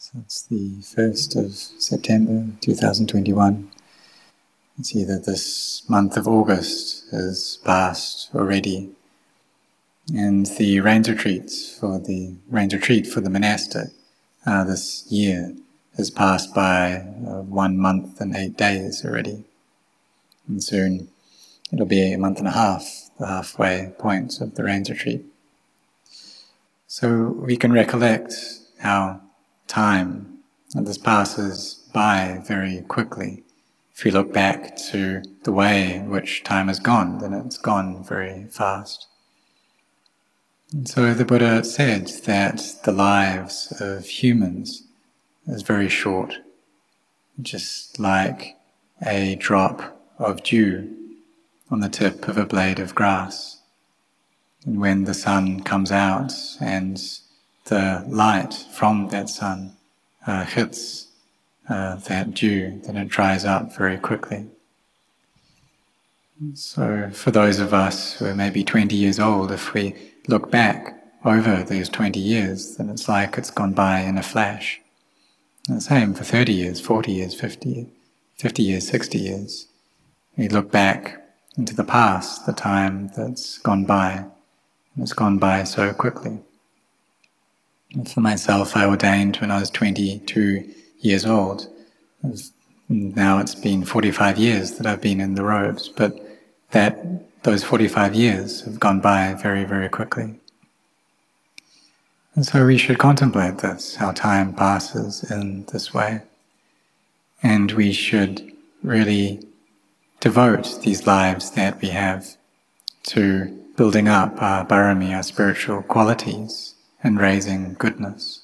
So 0.00 0.20
it's 0.20 0.42
the 0.42 0.76
1st 0.78 1.44
of 1.44 1.52
September 1.52 2.52
2021. 2.60 3.68
You 4.76 4.84
see 4.84 5.02
that 5.02 5.26
this 5.26 5.82
month 5.90 6.16
of 6.16 6.28
August 6.28 7.10
has 7.10 7.58
passed 7.64 8.30
already, 8.32 8.90
and 10.14 10.46
the 10.46 10.78
rains 10.78 11.10
retreats 11.10 11.76
for 11.76 11.98
the 11.98 12.36
rains 12.48 12.74
retreat 12.74 13.08
for 13.08 13.20
the 13.20 13.28
monastic 13.28 13.88
uh, 14.46 14.62
this 14.62 15.04
year 15.10 15.56
has 15.96 16.10
passed 16.10 16.54
by 16.54 16.98
uh, 17.26 17.42
one 17.42 17.76
month 17.76 18.20
and 18.20 18.36
eight 18.36 18.56
days 18.56 19.04
already, 19.04 19.42
and 20.46 20.62
soon 20.62 21.08
it'll 21.72 21.86
be 21.86 22.12
a 22.12 22.18
month 22.18 22.38
and 22.38 22.46
a 22.46 22.52
half, 22.52 23.10
the 23.18 23.26
halfway 23.26 23.92
point 23.98 24.40
of 24.40 24.54
the 24.54 24.62
rains 24.62 24.88
retreat. 24.88 25.26
So 26.86 27.34
we 27.36 27.56
can 27.56 27.72
recollect 27.72 28.32
how 28.78 29.22
time 29.68 30.38
and 30.74 30.86
this 30.86 30.98
passes 30.98 31.88
by 31.92 32.42
very 32.46 32.82
quickly. 32.88 33.44
If 33.94 34.04
we 34.04 34.10
look 34.10 34.32
back 34.32 34.76
to 34.90 35.22
the 35.44 35.52
way 35.52 35.94
in 35.94 36.10
which 36.10 36.44
time 36.44 36.68
has 36.68 36.78
gone, 36.78 37.18
then 37.18 37.32
it's 37.32 37.58
gone 37.58 38.04
very 38.04 38.46
fast. 38.50 39.06
And 40.72 40.86
so 40.86 41.14
the 41.14 41.24
Buddha 41.24 41.64
said 41.64 42.08
that 42.26 42.76
the 42.84 42.92
lives 42.92 43.72
of 43.80 44.06
humans 44.06 44.84
is 45.46 45.62
very 45.62 45.88
short, 45.88 46.34
just 47.40 47.98
like 47.98 48.56
a 49.04 49.36
drop 49.36 49.98
of 50.18 50.42
dew 50.42 50.94
on 51.70 51.80
the 51.80 51.88
tip 51.88 52.28
of 52.28 52.36
a 52.36 52.44
blade 52.44 52.78
of 52.78 52.94
grass. 52.94 53.62
And 54.66 54.80
when 54.80 55.04
the 55.04 55.14
sun 55.14 55.62
comes 55.62 55.90
out 55.90 56.32
and 56.60 57.00
the 57.68 58.04
light 58.08 58.54
from 58.72 59.08
that 59.08 59.28
sun 59.28 59.76
uh, 60.26 60.44
hits 60.44 61.08
uh, 61.68 61.96
that 61.96 62.34
dew, 62.34 62.80
then 62.84 62.96
it 62.96 63.08
dries 63.08 63.44
up 63.44 63.76
very 63.76 63.98
quickly. 63.98 64.46
So, 66.54 67.10
for 67.12 67.30
those 67.30 67.58
of 67.58 67.74
us 67.74 68.14
who 68.14 68.26
are 68.26 68.34
maybe 68.34 68.62
20 68.62 68.94
years 68.94 69.18
old, 69.18 69.50
if 69.50 69.74
we 69.74 69.94
look 70.28 70.50
back 70.50 70.94
over 71.24 71.64
these 71.64 71.88
20 71.88 72.20
years, 72.20 72.76
then 72.76 72.88
it's 72.88 73.08
like 73.08 73.36
it's 73.36 73.50
gone 73.50 73.72
by 73.72 74.00
in 74.00 74.16
a 74.16 74.22
flash. 74.22 74.80
And 75.66 75.78
the 75.78 75.80
same 75.80 76.14
for 76.14 76.24
30 76.24 76.52
years, 76.52 76.80
40 76.80 77.12
years, 77.12 77.34
50, 77.34 77.88
50 78.36 78.62
years, 78.62 78.88
60 78.88 79.18
years. 79.18 79.66
We 80.36 80.48
look 80.48 80.70
back 80.70 81.20
into 81.56 81.74
the 81.74 81.84
past, 81.84 82.46
the 82.46 82.52
time 82.52 83.10
that's 83.16 83.58
gone 83.58 83.84
by, 83.84 84.12
and 84.12 85.02
it's 85.02 85.12
gone 85.12 85.38
by 85.38 85.64
so 85.64 85.92
quickly. 85.92 86.38
For 88.12 88.20
myself, 88.20 88.76
I 88.76 88.84
ordained 88.84 89.36
when 89.36 89.50
I 89.50 89.60
was 89.60 89.70
22 89.70 90.74
years 91.00 91.24
old. 91.24 91.68
Now 92.88 93.38
it's 93.38 93.54
been 93.54 93.84
45 93.84 94.38
years 94.38 94.72
that 94.72 94.86
I've 94.86 95.00
been 95.00 95.20
in 95.20 95.34
the 95.34 95.44
robes, 95.44 95.88
but 95.88 96.18
that 96.72 97.42
those 97.44 97.64
45 97.64 98.14
years 98.14 98.62
have 98.62 98.78
gone 98.78 99.00
by 99.00 99.34
very, 99.34 99.64
very 99.64 99.88
quickly. 99.88 100.38
And 102.34 102.44
so 102.44 102.66
we 102.66 102.78
should 102.78 102.98
contemplate 102.98 103.58
this, 103.58 103.96
how 103.96 104.12
time 104.12 104.54
passes 104.54 105.28
in 105.30 105.64
this 105.72 105.94
way. 105.94 106.22
And 107.42 107.72
we 107.72 107.92
should 107.92 108.52
really 108.82 109.40
devote 110.20 110.80
these 110.82 111.06
lives 111.06 111.52
that 111.52 111.80
we 111.80 111.88
have 111.88 112.36
to 113.04 113.46
building 113.76 114.08
up 114.08 114.42
our 114.42 114.64
barami, 114.66 115.16
our 115.16 115.22
spiritual 115.22 115.82
qualities, 115.82 116.74
and 117.02 117.20
raising 117.20 117.74
goodness. 117.74 118.42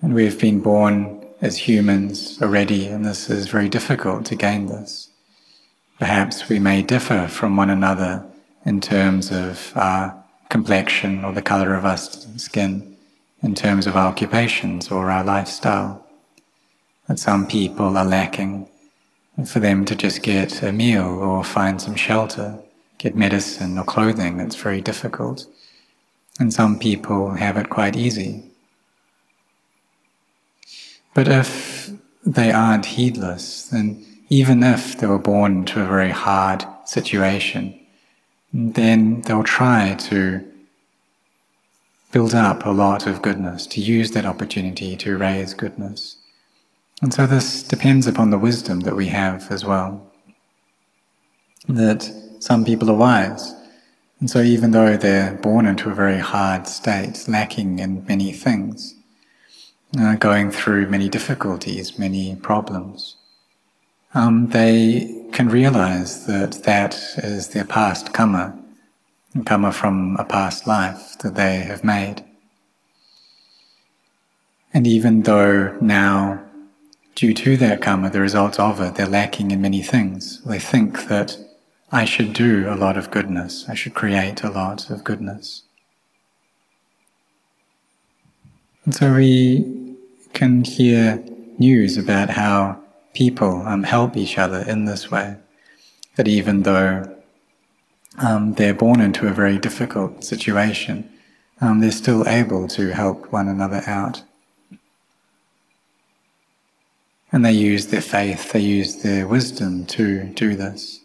And 0.00 0.14
we 0.14 0.24
have 0.24 0.38
been 0.38 0.60
born 0.60 1.24
as 1.40 1.56
humans 1.56 2.40
already, 2.40 2.86
and 2.86 3.04
this 3.04 3.28
is 3.28 3.48
very 3.48 3.68
difficult 3.68 4.24
to 4.26 4.36
gain 4.36 4.66
this. 4.66 5.08
Perhaps 5.98 6.48
we 6.48 6.58
may 6.58 6.82
differ 6.82 7.28
from 7.28 7.56
one 7.56 7.70
another 7.70 8.24
in 8.64 8.80
terms 8.80 9.30
of 9.30 9.72
our 9.76 10.24
complexion 10.48 11.24
or 11.24 11.32
the 11.32 11.42
color 11.42 11.74
of 11.74 11.84
our 11.84 11.96
skin, 11.96 12.96
in 13.42 13.54
terms 13.54 13.86
of 13.86 13.96
our 13.96 14.08
occupations 14.08 14.90
or 14.90 15.10
our 15.10 15.24
lifestyle. 15.24 16.04
That 17.08 17.18
some 17.18 17.46
people 17.46 17.96
are 17.96 18.04
lacking 18.04 18.68
for 19.46 19.60
them 19.60 19.84
to 19.86 19.96
just 19.96 20.22
get 20.22 20.62
a 20.62 20.72
meal 20.72 21.06
or 21.06 21.42
find 21.42 21.80
some 21.80 21.96
shelter 21.96 22.58
get 23.02 23.16
medicine 23.16 23.76
or 23.76 23.84
clothing, 23.84 24.36
that's 24.36 24.54
very 24.54 24.80
difficult. 24.80 25.46
And 26.38 26.54
some 26.54 26.78
people 26.78 27.32
have 27.32 27.56
it 27.56 27.68
quite 27.68 27.96
easy. 27.96 28.44
But 31.12 31.26
if 31.26 31.90
they 32.24 32.52
aren't 32.52 32.86
heedless, 32.86 33.64
then 33.64 34.06
even 34.28 34.62
if 34.62 34.98
they 34.98 35.08
were 35.08 35.18
born 35.18 35.58
into 35.58 35.82
a 35.82 35.86
very 35.86 36.10
hard 36.10 36.64
situation, 36.84 37.78
then 38.52 39.22
they'll 39.22 39.42
try 39.42 39.94
to 39.94 40.48
build 42.12 42.34
up 42.34 42.64
a 42.64 42.70
lot 42.70 43.06
of 43.06 43.20
goodness, 43.20 43.66
to 43.66 43.80
use 43.80 44.12
that 44.12 44.26
opportunity 44.26 44.96
to 44.96 45.18
raise 45.18 45.54
goodness. 45.54 46.18
And 47.00 47.12
so 47.12 47.26
this 47.26 47.62
depends 47.62 48.06
upon 48.06 48.30
the 48.30 48.38
wisdom 48.38 48.80
that 48.80 48.94
we 48.94 49.08
have 49.08 49.50
as 49.50 49.64
well. 49.64 50.06
That 51.68 52.21
some 52.42 52.64
people 52.64 52.90
are 52.90 52.96
wise. 52.96 53.54
And 54.18 54.28
so, 54.28 54.40
even 54.40 54.72
though 54.72 54.96
they're 54.96 55.34
born 55.34 55.64
into 55.64 55.90
a 55.90 55.94
very 55.94 56.18
hard 56.18 56.66
state, 56.66 57.28
lacking 57.28 57.78
in 57.78 58.04
many 58.06 58.32
things, 58.32 58.96
uh, 59.96 60.16
going 60.16 60.50
through 60.50 60.88
many 60.88 61.08
difficulties, 61.08 61.98
many 62.00 62.34
problems, 62.34 63.16
um, 64.14 64.48
they 64.48 65.24
can 65.32 65.48
realize 65.48 66.26
that 66.26 66.64
that 66.64 66.94
is 67.18 67.48
their 67.48 67.64
past 67.64 68.12
karma, 68.12 68.58
karma 69.46 69.70
from 69.70 70.16
a 70.16 70.24
past 70.24 70.66
life 70.66 71.16
that 71.20 71.36
they 71.36 71.60
have 71.60 71.84
made. 71.84 72.24
And 74.74 74.84
even 74.86 75.22
though 75.22 75.76
now, 75.80 76.42
due 77.14 77.34
to 77.34 77.56
that 77.58 77.82
karma, 77.82 78.10
the 78.10 78.20
results 78.20 78.58
of 78.58 78.80
it, 78.80 78.96
they're 78.96 79.06
lacking 79.06 79.52
in 79.52 79.62
many 79.62 79.82
things, 79.82 80.42
they 80.42 80.58
think 80.58 81.06
that 81.06 81.38
I 81.94 82.06
should 82.06 82.32
do 82.32 82.66
a 82.70 82.74
lot 82.74 82.96
of 82.96 83.10
goodness. 83.10 83.66
I 83.68 83.74
should 83.74 83.92
create 83.92 84.42
a 84.42 84.48
lot 84.48 84.88
of 84.88 85.04
goodness. 85.04 85.64
And 88.86 88.94
so 88.94 89.14
we 89.14 89.96
can 90.32 90.64
hear 90.64 91.22
news 91.58 91.98
about 91.98 92.30
how 92.30 92.80
people 93.12 93.60
um, 93.66 93.82
help 93.82 94.16
each 94.16 94.38
other 94.38 94.60
in 94.60 94.86
this 94.86 95.10
way. 95.10 95.36
That 96.16 96.28
even 96.28 96.62
though 96.62 97.14
um, 98.18 98.54
they're 98.54 98.72
born 98.72 99.02
into 99.02 99.28
a 99.28 99.32
very 99.32 99.58
difficult 99.58 100.24
situation, 100.24 101.10
um, 101.60 101.80
they're 101.80 101.92
still 101.92 102.26
able 102.26 102.68
to 102.68 102.94
help 102.94 103.30
one 103.30 103.48
another 103.48 103.82
out. 103.86 104.22
And 107.30 107.44
they 107.44 107.52
use 107.52 107.88
their 107.88 108.00
faith, 108.00 108.52
they 108.52 108.60
use 108.60 109.02
their 109.02 109.28
wisdom 109.28 109.84
to 109.86 110.24
do 110.24 110.56
this. 110.56 111.01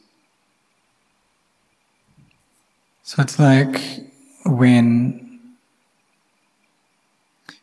So 3.08 3.24
it's 3.24 3.40
like 3.40 3.80
when, 4.46 5.40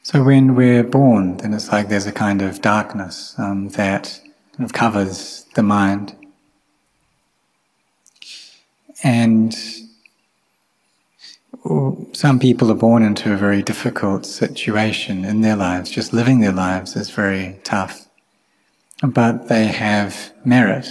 so 0.02 0.24
when 0.24 0.54
we're 0.54 0.82
born, 0.82 1.36
then 1.36 1.52
it's 1.52 1.70
like 1.70 1.90
there's 1.90 2.06
a 2.06 2.12
kind 2.12 2.40
of 2.40 2.62
darkness 2.62 3.34
um, 3.36 3.68
that 3.76 4.22
kind 4.56 4.64
of 4.64 4.72
covers 4.72 5.44
the 5.54 5.62
mind. 5.62 6.16
And 9.02 9.54
some 12.14 12.38
people 12.38 12.70
are 12.70 12.74
born 12.74 13.02
into 13.02 13.30
a 13.30 13.36
very 13.36 13.62
difficult 13.62 14.24
situation 14.24 15.26
in 15.26 15.42
their 15.42 15.56
lives. 15.56 15.90
Just 15.90 16.14
living 16.14 16.40
their 16.40 16.52
lives 16.52 16.96
is 16.96 17.10
very 17.10 17.60
tough. 17.64 18.08
But 19.02 19.48
they 19.48 19.66
have 19.66 20.32
merit 20.42 20.88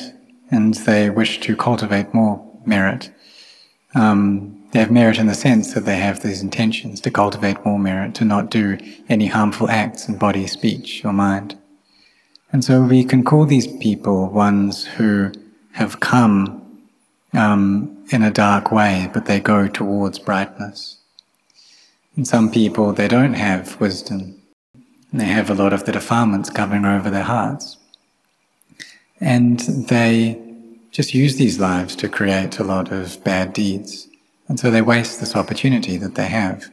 and 0.52 0.76
they 0.76 1.10
wish 1.10 1.40
to 1.40 1.56
cultivate 1.56 2.14
more 2.14 2.48
merit 2.68 3.10
um, 3.96 4.60
they 4.72 4.80
have 4.80 4.92
merit 4.92 5.20
in 5.20 5.28
the 5.28 5.36
sense 5.36 5.74
that 5.74 5.86
they 5.86 5.98
have 5.98 6.22
these 6.22 6.42
intentions 6.42 7.00
to 7.02 7.12
cultivate 7.12 7.64
more 7.64 7.78
merit, 7.78 8.16
to 8.16 8.26
not 8.26 8.50
do 8.50 8.78
any 9.08 9.28
harmful 9.28 9.70
acts 9.70 10.08
in 10.08 10.18
body, 10.18 10.48
speech, 10.48 11.06
or 11.06 11.14
mind. 11.14 11.58
And 12.52 12.64
so 12.64 12.82
we 12.82 13.04
can 13.04 13.24
call 13.24 13.46
these 13.46 13.68
people 13.68 14.30
ones 14.30 14.86
who 14.86 15.32
have 15.74 16.00
come 16.00 16.82
um, 17.34 18.06
in 18.12 18.24
a 18.24 18.32
dark 18.32 18.72
way, 18.72 19.10
but 19.14 19.26
they 19.26 19.40
go 19.40 19.68
towards 19.68 20.20
brightness. 20.20 20.98
And 22.16 22.28
some 22.28 22.52
people, 22.52 22.94
they 22.94 23.08
don't 23.08 23.34
have 23.34 23.80
wisdom. 23.80 24.42
They 25.12 25.26
have 25.26 25.50
a 25.50 25.56
lot 25.56 25.74
of 25.74 25.86
the 25.86 25.92
defilements 25.92 26.50
covering 26.50 26.86
over 26.86 27.10
their 27.10 27.24
hearts. 27.24 27.78
And 29.20 29.60
they 29.60 30.53
just 30.94 31.16
use 31.16 31.36
these 31.36 31.60
lives 31.60 31.96
to 31.98 32.08
create 32.08 32.60
a 32.60 32.64
lot 32.64 32.92
of 32.92 33.22
bad 33.24 33.52
deeds. 33.52 34.08
And 34.48 34.60
so 34.60 34.70
they 34.70 34.82
waste 34.82 35.20
this 35.20 35.36
opportunity 35.36 35.98
that 35.98 36.14
they 36.14 36.28
have 36.28 36.72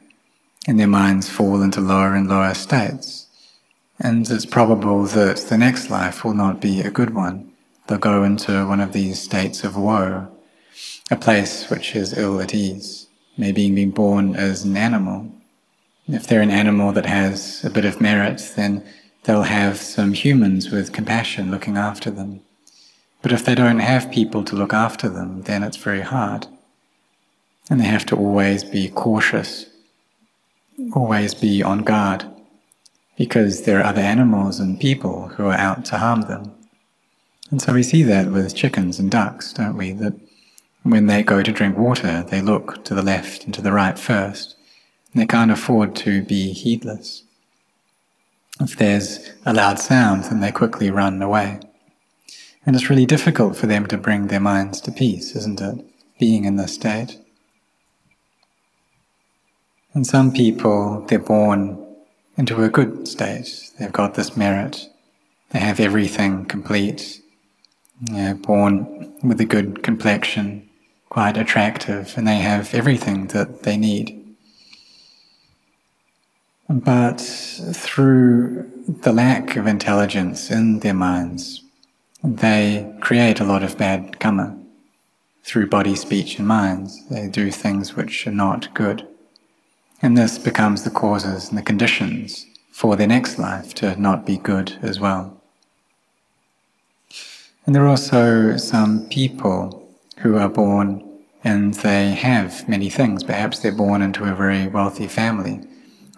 and 0.68 0.78
their 0.78 0.86
minds 0.86 1.30
fall 1.30 1.62
into 1.62 1.80
lower 1.80 2.14
and 2.14 2.28
lower 2.28 2.52
states. 2.52 3.26
And 3.98 4.30
it's 4.30 4.44
probable 4.44 5.04
that 5.04 5.38
the 5.38 5.56
next 5.56 5.88
life 5.88 6.22
will 6.22 6.34
not 6.34 6.60
be 6.60 6.80
a 6.80 6.90
good 6.90 7.14
one. 7.14 7.50
They'll 7.86 7.98
go 7.98 8.22
into 8.22 8.66
one 8.66 8.80
of 8.80 8.92
these 8.92 9.20
states 9.20 9.64
of 9.64 9.76
woe, 9.76 10.28
a 11.10 11.16
place 11.16 11.70
which 11.70 11.96
is 11.96 12.16
ill 12.16 12.40
at 12.40 12.54
ease, 12.54 13.06
maybe 13.38 13.70
being 13.70 13.90
born 13.90 14.36
as 14.36 14.64
an 14.64 14.76
animal. 14.76 15.32
If 16.06 16.26
they're 16.26 16.42
an 16.42 16.50
animal 16.50 16.92
that 16.92 17.06
has 17.06 17.64
a 17.64 17.70
bit 17.70 17.86
of 17.86 18.02
merit, 18.02 18.52
then 18.54 18.84
they'll 19.24 19.44
have 19.44 19.78
some 19.78 20.12
humans 20.12 20.70
with 20.70 20.92
compassion 20.92 21.50
looking 21.50 21.78
after 21.78 22.10
them. 22.10 22.42
But 23.22 23.32
if 23.32 23.44
they 23.44 23.54
don't 23.54 23.80
have 23.80 24.10
people 24.10 24.44
to 24.44 24.56
look 24.56 24.72
after 24.72 25.08
them, 25.08 25.42
then 25.42 25.62
it's 25.62 25.76
very 25.76 26.00
hard. 26.00 26.46
And 27.68 27.80
they 27.80 27.84
have 27.84 28.06
to 28.06 28.16
always 28.16 28.64
be 28.64 28.88
cautious, 28.88 29.66
always 30.94 31.34
be 31.34 31.62
on 31.62 31.80
guard, 31.80 32.24
because 33.16 33.62
there 33.62 33.78
are 33.78 33.84
other 33.84 34.00
animals 34.00 34.58
and 34.58 34.80
people 34.80 35.28
who 35.28 35.46
are 35.46 35.58
out 35.58 35.84
to 35.86 35.98
harm 35.98 36.22
them. 36.22 36.52
And 37.50 37.60
so 37.60 37.74
we 37.74 37.82
see 37.82 38.02
that 38.04 38.30
with 38.30 38.54
chickens 38.54 38.98
and 38.98 39.10
ducks, 39.10 39.52
don't 39.52 39.76
we? 39.76 39.92
That 39.92 40.14
when 40.82 41.06
they 41.06 41.22
go 41.22 41.42
to 41.42 41.52
drink 41.52 41.76
water, 41.76 42.22
they 42.22 42.40
look 42.40 42.84
to 42.84 42.94
the 42.94 43.02
left 43.02 43.44
and 43.44 43.52
to 43.54 43.60
the 43.60 43.72
right 43.72 43.98
first. 43.98 44.56
They 45.14 45.26
can't 45.26 45.50
afford 45.50 45.94
to 45.96 46.22
be 46.22 46.52
heedless. 46.52 47.24
If 48.60 48.76
there's 48.76 49.30
a 49.44 49.52
loud 49.52 49.78
sound, 49.78 50.24
then 50.24 50.40
they 50.40 50.52
quickly 50.52 50.90
run 50.90 51.20
away. 51.20 51.60
And 52.66 52.76
it's 52.76 52.90
really 52.90 53.06
difficult 53.06 53.56
for 53.56 53.66
them 53.66 53.86
to 53.86 53.96
bring 53.96 54.26
their 54.26 54.40
minds 54.40 54.80
to 54.82 54.92
peace, 54.92 55.34
isn't 55.34 55.60
it? 55.60 55.84
Being 56.18 56.44
in 56.44 56.56
this 56.56 56.74
state. 56.74 57.18
And 59.94 60.06
some 60.06 60.32
people, 60.32 61.04
they're 61.08 61.18
born 61.18 61.84
into 62.36 62.62
a 62.62 62.68
good 62.68 63.08
state. 63.08 63.70
They've 63.78 63.92
got 63.92 64.14
this 64.14 64.36
merit. 64.36 64.88
They 65.50 65.58
have 65.58 65.80
everything 65.80 66.44
complete. 66.44 67.20
They're 68.00 68.34
born 68.34 69.14
with 69.22 69.40
a 69.40 69.44
good 69.44 69.82
complexion, 69.82 70.68
quite 71.08 71.36
attractive, 71.36 72.14
and 72.16 72.26
they 72.26 72.38
have 72.38 72.74
everything 72.74 73.26
that 73.28 73.62
they 73.64 73.76
need. 73.76 74.16
But 76.68 77.20
through 77.20 78.70
the 78.86 79.12
lack 79.12 79.56
of 79.56 79.66
intelligence 79.66 80.50
in 80.50 80.78
their 80.80 80.94
minds, 80.94 81.62
they 82.22 82.92
create 83.00 83.40
a 83.40 83.44
lot 83.44 83.62
of 83.62 83.78
bad 83.78 84.20
karma 84.20 84.56
through 85.42 85.68
body, 85.68 85.96
speech, 85.96 86.38
and 86.38 86.46
minds. 86.46 87.08
They 87.08 87.28
do 87.28 87.50
things 87.50 87.96
which 87.96 88.26
are 88.26 88.32
not 88.32 88.72
good. 88.74 89.06
And 90.02 90.16
this 90.16 90.38
becomes 90.38 90.84
the 90.84 90.90
causes 90.90 91.48
and 91.48 91.58
the 91.58 91.62
conditions 91.62 92.46
for 92.72 92.96
their 92.96 93.06
next 93.06 93.38
life 93.38 93.74
to 93.74 94.00
not 94.00 94.24
be 94.24 94.36
good 94.36 94.78
as 94.82 95.00
well. 95.00 95.40
And 97.66 97.74
there 97.74 97.84
are 97.84 97.88
also 97.88 98.56
some 98.56 99.06
people 99.08 99.88
who 100.18 100.36
are 100.36 100.48
born 100.48 101.06
and 101.42 101.74
they 101.74 102.10
have 102.12 102.68
many 102.68 102.90
things. 102.90 103.24
Perhaps 103.24 103.60
they're 103.60 103.72
born 103.72 104.02
into 104.02 104.24
a 104.24 104.34
very 104.34 104.66
wealthy 104.68 105.06
family, 105.06 105.60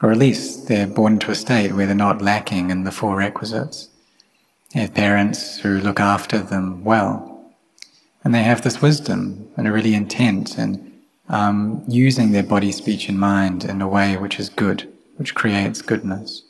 or 0.03 0.11
at 0.11 0.19
least 0.19 0.67
they're 0.67 0.87
born 0.87 1.15
into 1.15 1.31
a 1.31 1.37
state 1.37 1.73
where 1.73 1.87
they're 1.87 1.95
not 1.95 2.23
lacking 2.23 2.71
in 2.71 2.85
the 2.85 2.91
four 2.91 3.17
requisites. 3.17 3.89
They 4.73 4.81
have 4.81 4.95
parents 4.95 5.59
who 5.59 5.79
look 5.79 6.01
after 6.01 6.39
them 6.39 6.83
well. 6.85 7.29
And 8.25 8.35
they 8.35 8.43
have 8.43 8.63
this 8.63 8.81
wisdom 8.81 9.49
and 9.57 9.67
are 9.67 9.73
really 9.73 9.95
intent 9.95 10.57
and 10.57 10.93
um, 11.29 11.83
using 11.89 12.33
their 12.33 12.43
body, 12.43 12.73
speech, 12.73 13.09
and 13.09 13.19
mind 13.19 13.65
in 13.65 13.83
a 13.83 13.89
way 13.89 14.17
which 14.17 14.39
is 14.39 14.49
good, 14.49 14.89
which 15.17 15.35
creates 15.35 15.83
goodness. 15.83 16.43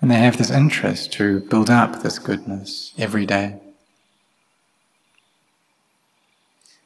And 0.00 0.10
they 0.10 0.16
have 0.16 0.38
this 0.38 0.50
interest 0.50 1.12
to 1.14 1.40
build 1.40 1.70
up 1.70 2.02
this 2.02 2.18
goodness 2.18 2.92
every 2.98 3.26
day. 3.26 3.60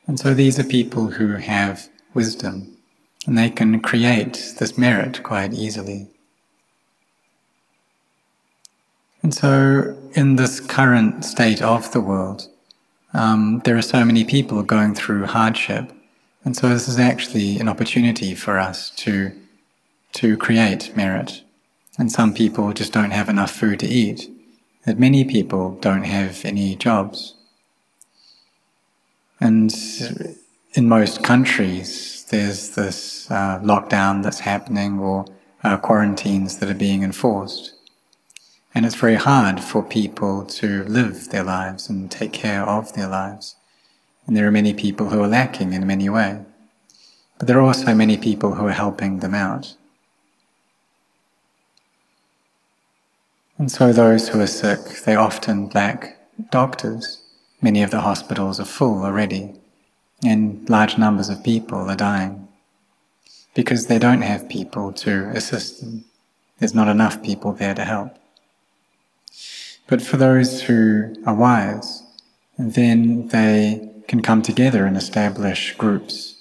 And 0.07 0.21
so 0.21 0.35
these 0.35 0.59
are 0.59 0.65
people 0.65 1.13
who 1.13 1.37
have 1.37 1.89
wisdom, 2.13 2.77
and 3.27 3.39
they 3.39 3.49
can 3.51 3.81
create 3.81 4.55
this 4.59 4.77
merit 4.77 5.23
quite 5.23 5.55
easily. 5.55 6.09
And 9.25 9.35
so, 9.35 9.97
in 10.13 10.37
this 10.37 10.61
current 10.61 11.25
state 11.25 11.61
of 11.61 11.91
the 11.91 12.01
world, 12.01 12.47
um, 13.13 13.61
there 13.65 13.77
are 13.77 13.83
so 13.83 14.05
many 14.05 14.25
people 14.25 14.63
going 14.63 14.95
through 14.95 15.27
hardship 15.27 15.91
and 16.45 16.55
so 16.55 16.69
this 16.69 16.89
is 16.89 16.99
actually 16.99 17.59
an 17.59 17.69
opportunity 17.69 18.35
for 18.35 18.59
us 18.59 18.91
to, 18.91 19.33
to 20.13 20.37
create 20.37 20.95
merit. 20.95 21.43
And 21.99 22.13
some 22.13 22.35
people 22.35 22.73
just 22.73 22.93
don't 22.93 23.13
have 23.13 23.29
enough 23.29 23.51
food 23.51 23.81
to 23.81 23.87
eat. 23.87 24.31
That 24.85 24.99
many 24.99 25.25
people 25.25 25.77
don't 25.81 26.05
have 26.05 26.45
any 26.45 26.77
jobs. 26.77 27.35
And 29.41 29.75
in 30.75 30.87
most 30.89 31.23
countries, 31.23 32.27
there's 32.29 32.71
this 32.71 33.31
uh, 33.31 33.61
lockdown 33.61 34.23
that's 34.23 34.41
happening 34.41 34.99
or 34.99 35.25
uh, 35.63 35.79
quarantines 35.79 36.59
that 36.59 36.69
are 36.69 36.75
being 36.75 37.03
enforced. 37.03 37.74
And 38.75 38.85
it's 38.85 38.97
very 38.97 39.15
hard 39.15 39.61
for 39.61 39.83
people 39.83 40.45
to 40.45 40.83
live 40.85 41.31
their 41.31 41.45
lives 41.45 41.89
and 41.89 42.11
take 42.11 42.33
care 42.33 42.63
of 42.69 42.93
their 42.95 43.07
lives. 43.07 43.55
And 44.27 44.37
there 44.37 44.47
are 44.49 44.51
many 44.51 44.75
people 44.75 45.11
who 45.11 45.23
are 45.23 45.29
lacking 45.29 45.73
in 45.73 45.87
many 45.87 46.09
ways. 46.09 46.41
But 47.39 47.47
there 47.47 47.59
are 47.59 47.63
also 47.67 47.95
many 47.95 48.17
people 48.17 48.55
who 48.55 48.67
are 48.67 48.73
helping 48.73 49.21
them 49.21 49.35
out. 49.35 49.75
And 53.59 53.71
so 53.71 53.93
those 53.93 54.29
who 54.29 54.41
are 54.41 54.49
sick, 54.49 54.81
they 55.05 55.15
often 55.15 55.71
lack 55.71 56.19
doctors. 56.51 57.23
Many 57.63 57.83
of 57.83 57.93
the 57.93 58.01
hospitals 58.01 58.59
are 58.59 58.65
full 58.65 59.05
already, 59.05 59.53
and 60.25 60.69
large 60.69 60.99
numbers 60.99 61.29
of 61.29 61.45
people 61.45 61.89
are 61.89 61.97
dying 61.97 62.49
because 63.55 63.87
they 63.87 63.99
don't 63.99 64.23
have 64.23 64.49
people 64.49 64.93
to 64.93 65.29
assist 65.29 65.81
them. 65.81 66.05
There's 66.59 66.75
not 66.75 66.89
enough 66.89 67.23
people 67.23 67.53
there 67.53 67.75
to 67.75 67.85
help. 67.85 68.19
But 69.87 70.03
for 70.03 70.17
those 70.17 70.63
who 70.63 71.15
are 71.27 71.35
wise, 71.35 72.03
then 72.59 73.29
they 73.29 73.91
can 74.09 74.23
come 74.23 74.43
together 74.43 74.87
and 74.87 74.97
establish 74.97 75.77
groups 75.77 76.37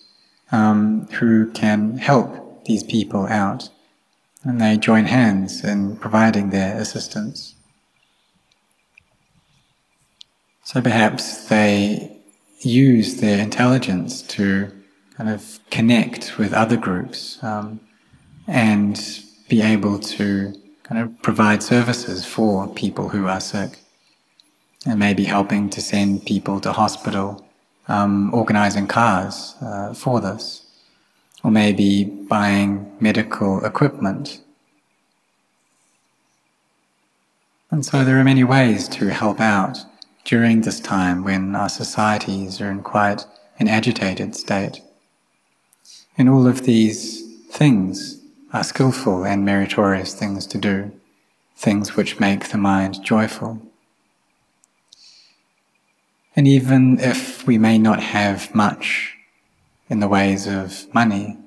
um, 0.52 1.08
who 1.08 1.52
can 1.52 1.98
help 1.98 2.66
these 2.66 2.84
people 2.84 3.28
out. 3.28 3.70
And 4.44 4.60
they 4.60 4.78
join 4.78 5.06
hands 5.06 5.64
in 5.64 5.98
providing 5.98 6.50
their 6.50 6.78
assistance. 6.78 7.56
So 10.64 10.82
perhaps 10.82 11.48
they 11.48 12.18
use 12.60 13.20
their 13.20 13.42
intelligence 13.42 14.22
to 14.22 14.72
kind 15.18 15.30
of 15.30 15.60
connect 15.70 16.38
with 16.38 16.54
other 16.54 16.78
groups 16.78 17.42
um, 17.44 17.80
and 18.48 19.00
be 19.50 19.62
able 19.62 20.00
to 20.00 20.54
kind 20.84 21.02
of 21.02 21.22
provide 21.22 21.64
services 21.64 22.26
for 22.26 22.68
people 22.68 23.10
who 23.10 23.28
are 23.28 23.40
sick 23.40 23.80
and 24.86 25.00
maybe 25.00 25.24
helping 25.24 25.70
to 25.70 25.82
send 25.82 26.26
people 26.26 26.60
to 26.60 26.74
hospital 26.74 27.46
um, 27.88 28.34
organizing 28.34 28.88
cars 28.88 29.56
uh, 29.62 29.94
for 29.94 30.20
this, 30.20 30.66
or 31.44 31.52
maybe 31.52 32.04
buying 32.04 32.92
medical 33.00 33.64
equipment. 33.66 34.42
And 37.72 37.86
so 37.86 38.04
there 38.04 38.20
are 38.20 38.24
many 38.24 38.44
ways 38.44 38.88
to 38.90 39.08
help 39.08 39.40
out 39.40 39.80
during 40.26 40.62
this 40.62 40.80
time 40.80 41.24
when 41.24 41.56
our 41.56 41.70
societies 41.70 42.62
are 42.62 42.70
in 42.70 42.84
quite 42.84 43.26
an 43.60 43.68
agitated 43.68 44.36
state. 44.36 44.82
And 46.18 46.30
all 46.30 46.46
of 46.46 46.64
these 46.64 47.24
things 47.48 48.23
are 48.54 48.64
skillful 48.64 49.26
and 49.26 49.44
meritorious 49.44 50.14
things 50.14 50.46
to 50.46 50.60
do, 50.60 50.92
things 51.56 51.96
which 51.96 52.20
make 52.20 52.50
the 52.50 52.58
mind 52.58 53.04
joyful. 53.04 53.60
And 56.36 56.48
even 56.48 57.00
if 57.00 57.46
we 57.48 57.58
may 57.58 57.78
not 57.78 58.00
have 58.00 58.54
much 58.54 59.16
in 59.90 60.00
the 60.00 60.08
ways 60.08 60.48
of 60.48 60.94
money, 60.94 61.38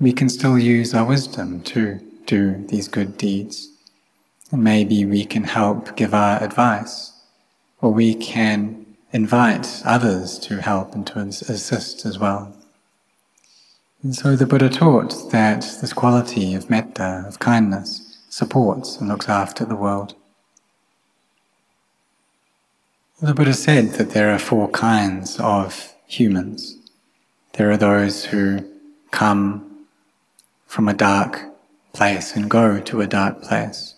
we 0.00 0.12
can 0.12 0.28
still 0.28 0.58
use 0.58 0.94
our 0.94 1.04
wisdom 1.04 1.62
to 1.62 2.00
do 2.26 2.64
these 2.68 2.88
good 2.88 3.18
deeds. 3.18 3.70
And 4.52 4.62
maybe 4.62 5.04
we 5.04 5.24
can 5.24 5.44
help 5.44 5.96
give 5.96 6.14
our 6.14 6.42
advice, 6.42 7.12
or 7.80 7.92
we 7.92 8.14
can 8.14 8.86
invite 9.12 9.82
others 9.84 10.38
to 10.40 10.60
help 10.60 10.94
and 10.94 11.06
to 11.08 11.18
assist 11.18 12.04
as 12.04 12.18
well. 12.18 12.54
And 14.06 14.14
so 14.14 14.36
the 14.36 14.46
Buddha 14.46 14.68
taught 14.68 15.32
that 15.32 15.62
this 15.80 15.92
quality 15.92 16.54
of 16.54 16.70
metta, 16.70 17.24
of 17.26 17.40
kindness, 17.40 18.18
supports 18.28 18.98
and 18.98 19.08
looks 19.08 19.28
after 19.28 19.64
the 19.64 19.74
world. 19.74 20.14
The 23.20 23.34
Buddha 23.34 23.52
said 23.52 23.94
that 23.94 24.10
there 24.10 24.32
are 24.32 24.38
four 24.38 24.68
kinds 24.68 25.40
of 25.40 25.92
humans. 26.06 26.78
There 27.54 27.68
are 27.68 27.76
those 27.76 28.26
who 28.26 28.64
come 29.10 29.86
from 30.68 30.86
a 30.86 30.94
dark 30.94 31.40
place 31.92 32.36
and 32.36 32.48
go 32.48 32.78
to 32.78 33.00
a 33.00 33.08
dark 33.08 33.42
place. 33.42 33.96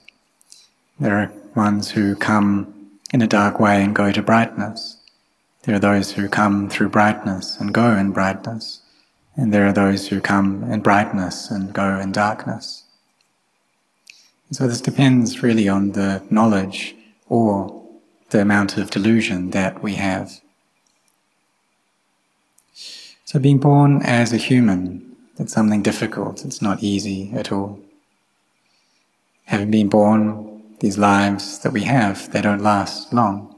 There 0.98 1.18
are 1.18 1.32
ones 1.54 1.90
who 1.90 2.16
come 2.16 2.92
in 3.12 3.20
a 3.20 3.26
dark 3.26 3.60
way 3.60 3.84
and 3.84 3.94
go 3.94 4.10
to 4.10 4.22
brightness. 4.22 4.96
There 5.64 5.74
are 5.74 5.78
those 5.78 6.12
who 6.12 6.30
come 6.30 6.70
through 6.70 6.88
brightness 6.88 7.60
and 7.60 7.74
go 7.74 7.94
in 7.94 8.12
brightness. 8.12 8.80
And 9.38 9.54
there 9.54 9.64
are 9.68 9.72
those 9.72 10.08
who 10.08 10.20
come 10.20 10.64
in 10.64 10.80
brightness 10.80 11.48
and 11.48 11.72
go 11.72 12.00
in 12.00 12.10
darkness. 12.10 12.82
So 14.50 14.66
this 14.66 14.80
depends 14.80 15.44
really 15.44 15.68
on 15.68 15.92
the 15.92 16.22
knowledge 16.28 16.96
or 17.28 17.80
the 18.30 18.40
amount 18.40 18.76
of 18.76 18.90
delusion 18.90 19.50
that 19.50 19.80
we 19.80 19.94
have. 19.94 20.40
So 23.24 23.38
being 23.38 23.58
born 23.58 24.02
as 24.02 24.32
a 24.32 24.38
human, 24.38 25.16
it's 25.38 25.52
something 25.52 25.82
difficult, 25.82 26.44
it's 26.44 26.60
not 26.60 26.82
easy 26.82 27.30
at 27.32 27.52
all. 27.52 27.78
Having 29.44 29.70
been 29.70 29.88
born, 29.88 30.62
these 30.80 30.98
lives 30.98 31.60
that 31.60 31.72
we 31.72 31.82
have, 31.82 32.32
they 32.32 32.40
don't 32.40 32.62
last 32.62 33.12
long. 33.12 33.54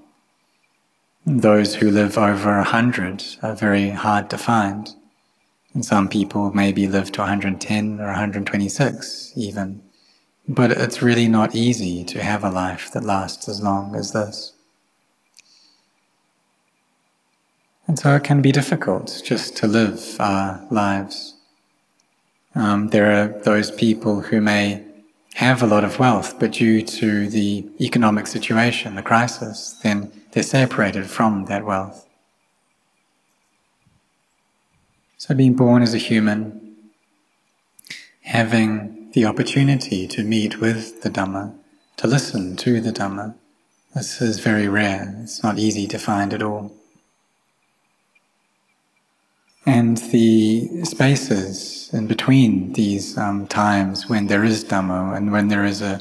Those 1.24 1.76
who 1.76 1.90
live 1.90 2.18
over 2.18 2.58
a 2.58 2.64
hundred 2.64 3.24
are 3.42 3.54
very 3.54 3.90
hard 3.90 4.28
to 4.30 4.36
find. 4.36 4.94
And 5.72 5.84
some 5.84 6.08
people 6.08 6.52
maybe 6.52 6.86
live 6.86 7.12
to 7.12 7.20
110 7.20 8.00
or 8.00 8.06
126 8.06 9.32
even. 9.36 9.82
But 10.48 10.72
it's 10.72 11.02
really 11.02 11.28
not 11.28 11.54
easy 11.54 12.04
to 12.04 12.22
have 12.22 12.42
a 12.42 12.50
life 12.50 12.90
that 12.92 13.04
lasts 13.04 13.48
as 13.48 13.62
long 13.62 13.94
as 13.94 14.12
this. 14.12 14.52
And 17.86 17.98
so 17.98 18.14
it 18.14 18.24
can 18.24 18.40
be 18.40 18.52
difficult 18.52 19.20
just 19.24 19.56
to 19.58 19.66
live 19.66 20.16
our 20.20 20.64
lives. 20.70 21.34
Um, 22.54 22.88
there 22.88 23.10
are 23.10 23.28
those 23.28 23.70
people 23.70 24.20
who 24.20 24.40
may 24.40 24.84
have 25.34 25.62
a 25.62 25.66
lot 25.66 25.84
of 25.84 25.98
wealth, 25.98 26.38
but 26.38 26.52
due 26.52 26.82
to 26.82 27.28
the 27.28 27.64
economic 27.80 28.26
situation, 28.26 28.96
the 28.96 29.02
crisis, 29.02 29.78
then 29.82 30.12
they're 30.32 30.42
separated 30.42 31.06
from 31.06 31.46
that 31.46 31.64
wealth. 31.64 32.06
So 35.20 35.34
being 35.34 35.52
born 35.52 35.82
as 35.82 35.92
a 35.92 35.98
human, 35.98 36.78
having 38.22 39.10
the 39.12 39.26
opportunity 39.26 40.08
to 40.08 40.24
meet 40.24 40.62
with 40.62 41.02
the 41.02 41.10
Dhamma, 41.10 41.54
to 41.98 42.06
listen 42.06 42.56
to 42.56 42.80
the 42.80 42.90
Dhamma, 42.90 43.34
this 43.94 44.22
is 44.22 44.38
very 44.38 44.66
rare. 44.66 45.14
It's 45.22 45.42
not 45.42 45.58
easy 45.58 45.86
to 45.88 45.98
find 45.98 46.32
at 46.32 46.42
all. 46.42 46.72
And 49.66 49.98
the 49.98 50.86
spaces 50.86 51.90
in 51.92 52.06
between 52.06 52.72
these 52.72 53.18
um, 53.18 53.46
times 53.46 54.08
when 54.08 54.28
there 54.28 54.42
is 54.42 54.64
Dhamma 54.64 55.14
and 55.14 55.32
when 55.32 55.48
there 55.48 55.66
is 55.66 55.82
a 55.82 56.00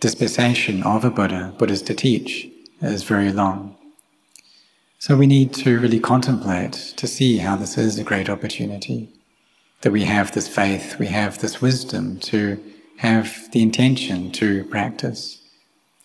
dispensation 0.00 0.82
of 0.84 1.04
a 1.04 1.10
Buddha, 1.10 1.54
Buddhas 1.58 1.82
to 1.82 1.94
teach, 1.94 2.48
is 2.80 3.02
very 3.02 3.30
long. 3.30 3.73
So 5.06 5.18
we 5.18 5.26
need 5.26 5.52
to 5.64 5.78
really 5.80 6.00
contemplate 6.00 6.94
to 6.96 7.06
see 7.06 7.36
how 7.36 7.56
this 7.56 7.76
is 7.76 7.98
a 7.98 8.04
great 8.04 8.30
opportunity. 8.30 9.10
That 9.82 9.92
we 9.92 10.04
have 10.04 10.32
this 10.32 10.48
faith, 10.48 10.98
we 10.98 11.08
have 11.08 11.40
this 11.40 11.60
wisdom 11.60 12.18
to 12.20 12.58
have 13.00 13.52
the 13.52 13.60
intention 13.60 14.32
to 14.32 14.64
practice 14.64 15.42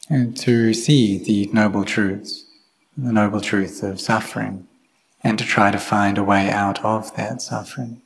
and 0.10 0.36
to 0.39 0.74
see 0.74 1.18
the 1.18 1.50
noble 1.53 1.86
truths, 1.86 2.44
the 2.98 3.13
noble 3.13 3.39
truth 3.39 3.84
of 3.84 4.01
suffering, 4.01 4.68
and 5.24 5.39
to 5.39 5.46
try 5.46 5.72
to 5.72 5.79
find 5.79 6.18
a 6.18 6.24
way 6.32 6.50
out 6.50 6.84
of 6.84 7.15
that 7.15 7.41
suffering. 7.41 8.01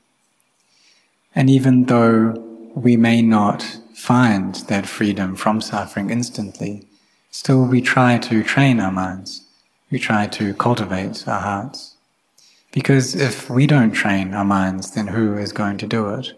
And 1.33 1.49
even 1.49 1.85
though 1.85 2.33
we 2.75 2.97
may 2.97 3.23
not 3.23 3.63
find 3.95 4.53
that 4.67 4.85
freedom 4.85 5.37
from 5.37 5.59
suffering 5.59 6.11
instantly, 6.11 6.85
still 7.31 7.65
we 7.65 7.81
try 7.81 8.19
to 8.19 8.43
train 8.43 8.79
our 8.79 8.91
minds. 8.91 9.43
We 9.93 9.99
try 9.99 10.25
to 10.25 10.55
cultivate 10.55 11.27
our 11.27 11.39
hearts. 11.39 11.97
Because 12.71 13.13
if 13.13 13.47
we 13.47 13.67
don't 13.67 13.91
train 13.91 14.33
our 14.33 14.43
minds, 14.43 14.89
then 14.89 15.05
who 15.05 15.37
is 15.37 15.53
going 15.53 15.77
to 15.77 15.85
do 15.85 16.09
it? 16.15 16.33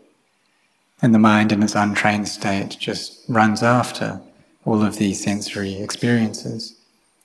And 1.01 1.15
the 1.15 1.19
mind 1.19 1.53
in 1.53 1.63
its 1.63 1.73
untrained 1.73 2.27
state 2.27 2.75
just 2.77 3.23
runs 3.29 3.63
after 3.63 4.19
all 4.65 4.83
of 4.83 4.97
these 4.97 5.23
sensory 5.23 5.75
experiences. 5.81 6.75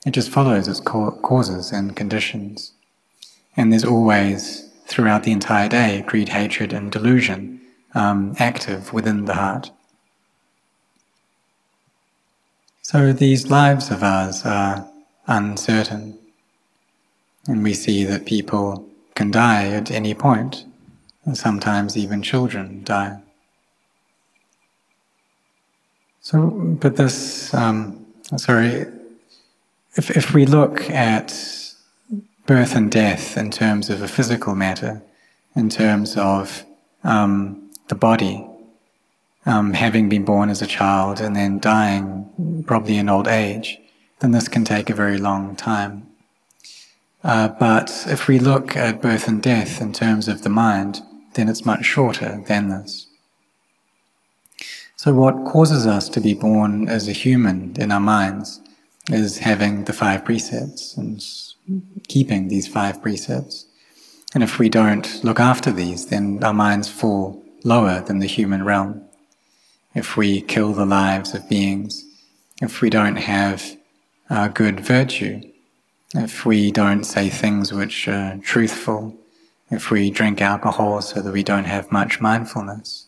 It 0.05 0.11
just 0.11 0.29
follows 0.29 0.69
its 0.69 0.79
causes 0.79 1.73
and 1.73 1.97
conditions. 1.97 2.71
And 3.57 3.69
there's 3.69 3.83
always, 3.83 4.71
throughout 4.85 5.23
the 5.23 5.33
entire 5.33 5.67
day, 5.67 6.01
greed, 6.07 6.29
hatred, 6.29 6.71
and 6.71 6.93
delusion 6.93 7.59
um, 7.93 8.37
active 8.39 8.93
within 8.93 9.25
the 9.25 9.35
heart. 9.35 9.69
So 12.83 13.11
these 13.11 13.49
lives 13.49 13.91
of 13.91 14.01
ours 14.01 14.45
are 14.45 14.87
uncertain, 15.27 16.17
and 17.47 17.63
we 17.63 17.73
see 17.73 18.03
that 18.03 18.25
people 18.25 18.87
can 19.15 19.31
die 19.31 19.67
at 19.69 19.91
any 19.91 20.13
point, 20.13 20.65
and 21.25 21.37
sometimes 21.37 21.97
even 21.97 22.21
children 22.21 22.83
die. 22.83 23.21
So, 26.21 26.49
but 26.49 26.97
this, 26.97 27.53
um, 27.53 28.05
sorry, 28.37 28.85
if, 29.95 30.11
if 30.11 30.33
we 30.33 30.45
look 30.45 30.89
at 30.89 31.33
birth 32.45 32.75
and 32.75 32.91
death 32.91 33.37
in 33.37 33.49
terms 33.49 33.89
of 33.89 34.01
a 34.01 34.07
physical 34.07 34.55
matter, 34.55 35.01
in 35.55 35.69
terms 35.69 36.15
of 36.17 36.63
um, 37.03 37.71
the 37.87 37.95
body, 37.95 38.45
um, 39.45 39.73
having 39.73 40.09
been 40.09 40.23
born 40.23 40.49
as 40.49 40.61
a 40.61 40.67
child 40.67 41.19
and 41.19 41.35
then 41.35 41.59
dying 41.59 42.63
probably 42.67 42.97
in 42.97 43.09
old 43.09 43.27
age, 43.27 43.79
then 44.19 44.31
this 44.31 44.47
can 44.47 44.63
take 44.63 44.89
a 44.89 44.93
very 44.93 45.17
long 45.17 45.55
time. 45.55 46.07
Uh, 47.23 47.47
but 47.47 48.05
if 48.07 48.27
we 48.27 48.39
look 48.39 48.75
at 48.75 49.01
birth 49.01 49.27
and 49.27 49.41
death 49.41 49.79
in 49.81 49.93
terms 49.93 50.27
of 50.27 50.41
the 50.41 50.49
mind, 50.49 51.01
then 51.33 51.47
it's 51.47 51.65
much 51.65 51.85
shorter 51.85 52.43
than 52.47 52.69
this. 52.69 53.07
So, 54.95 55.13
what 55.13 55.45
causes 55.45 55.87
us 55.87 56.09
to 56.09 56.21
be 56.21 56.33
born 56.33 56.87
as 56.87 57.07
a 57.07 57.11
human 57.11 57.75
in 57.79 57.91
our 57.91 57.99
minds 57.99 58.61
is 59.09 59.39
having 59.39 59.85
the 59.85 59.93
five 59.93 60.23
precepts 60.23 60.95
and 60.95 61.23
keeping 62.07 62.47
these 62.47 62.67
five 62.67 63.01
precepts. 63.01 63.65
And 64.33 64.43
if 64.43 64.59
we 64.59 64.69
don't 64.69 65.23
look 65.23 65.39
after 65.39 65.71
these, 65.71 66.07
then 66.07 66.43
our 66.43 66.53
minds 66.53 66.87
fall 66.87 67.43
lower 67.63 68.01
than 68.01 68.19
the 68.19 68.27
human 68.27 68.63
realm. 68.63 69.03
If 69.93 70.15
we 70.15 70.41
kill 70.41 70.73
the 70.73 70.85
lives 70.85 71.33
of 71.33 71.49
beings, 71.49 72.05
if 72.61 72.81
we 72.81 72.89
don't 72.89 73.17
have 73.17 73.75
uh, 74.29 74.47
good 74.47 74.79
virtue, 74.79 75.41
if 76.13 76.45
we 76.45 76.71
don't 76.71 77.03
say 77.03 77.29
things 77.29 77.71
which 77.71 78.07
are 78.07 78.37
truthful, 78.37 79.15
if 79.69 79.89
we 79.89 80.11
drink 80.11 80.41
alcohol 80.41 81.01
so 81.01 81.21
that 81.21 81.31
we 81.31 81.43
don't 81.43 81.65
have 81.65 81.91
much 81.91 82.19
mindfulness. 82.19 83.07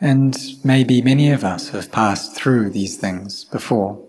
And 0.00 0.36
maybe 0.64 1.02
many 1.02 1.30
of 1.30 1.44
us 1.44 1.70
have 1.70 1.92
passed 1.92 2.34
through 2.34 2.70
these 2.70 2.96
things 2.96 3.44
before. 3.44 4.00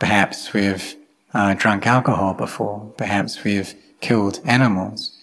Perhaps 0.00 0.52
we've 0.52 0.96
uh, 1.34 1.54
drunk 1.54 1.86
alcohol 1.86 2.34
before, 2.34 2.92
perhaps 2.96 3.44
we've 3.44 3.74
killed 4.00 4.40
animals, 4.44 5.16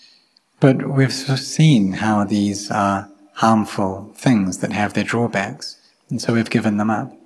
but 0.59 0.89
we've 0.89 1.11
seen 1.13 1.93
how 1.93 2.23
these 2.23 2.71
are 2.71 3.09
harmful 3.33 4.11
things 4.15 4.59
that 4.59 4.71
have 4.71 4.93
their 4.93 5.03
drawbacks, 5.03 5.77
and 6.09 6.21
so 6.21 6.33
we've 6.33 6.49
given 6.49 6.77
them 6.77 6.89
up. 6.89 7.18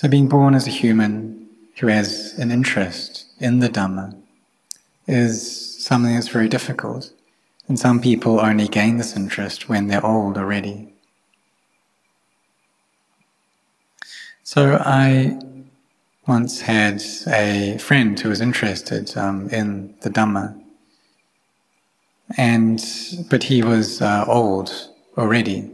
So 0.00 0.08
being 0.08 0.28
born 0.28 0.54
as 0.54 0.66
a 0.66 0.70
human 0.70 1.46
who 1.76 1.88
has 1.88 2.32
an 2.38 2.50
interest 2.50 3.26
in 3.38 3.58
the 3.58 3.68
Dhamma 3.68 4.16
is 5.06 5.76
something 5.84 6.14
that's 6.14 6.28
very 6.28 6.48
difficult, 6.48 7.12
and 7.68 7.78
some 7.78 8.00
people 8.00 8.40
only 8.40 8.66
gain 8.66 8.96
this 8.96 9.14
interest 9.14 9.68
when 9.68 9.88
they're 9.88 10.02
old 10.02 10.38
already. 10.38 10.94
So 14.42 14.80
I 14.80 15.38
once 16.26 16.62
had 16.62 17.02
a 17.26 17.76
friend 17.76 18.18
who 18.18 18.30
was 18.30 18.40
interested 18.40 19.14
um, 19.18 19.50
in 19.50 19.94
the 20.00 20.08
Dhamma, 20.08 20.58
and 22.38 22.82
but 23.28 23.42
he 23.42 23.62
was 23.62 24.00
uh, 24.00 24.24
old 24.26 24.72
already, 25.18 25.70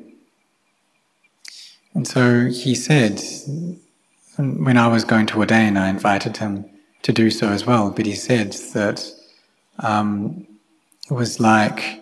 and 1.94 2.08
so 2.08 2.46
he 2.46 2.74
said, 2.74 3.22
when 4.36 4.76
I 4.76 4.86
was 4.88 5.04
going 5.04 5.26
to 5.26 5.38
ordain, 5.38 5.76
I 5.76 5.88
invited 5.88 6.36
him 6.36 6.66
to 7.02 7.12
do 7.12 7.30
so 7.30 7.48
as 7.48 7.66
well. 7.66 7.90
But 7.90 8.06
he 8.06 8.14
said 8.14 8.52
that 8.74 9.04
um, 9.78 10.46
it 11.10 11.14
was 11.14 11.40
like 11.40 12.00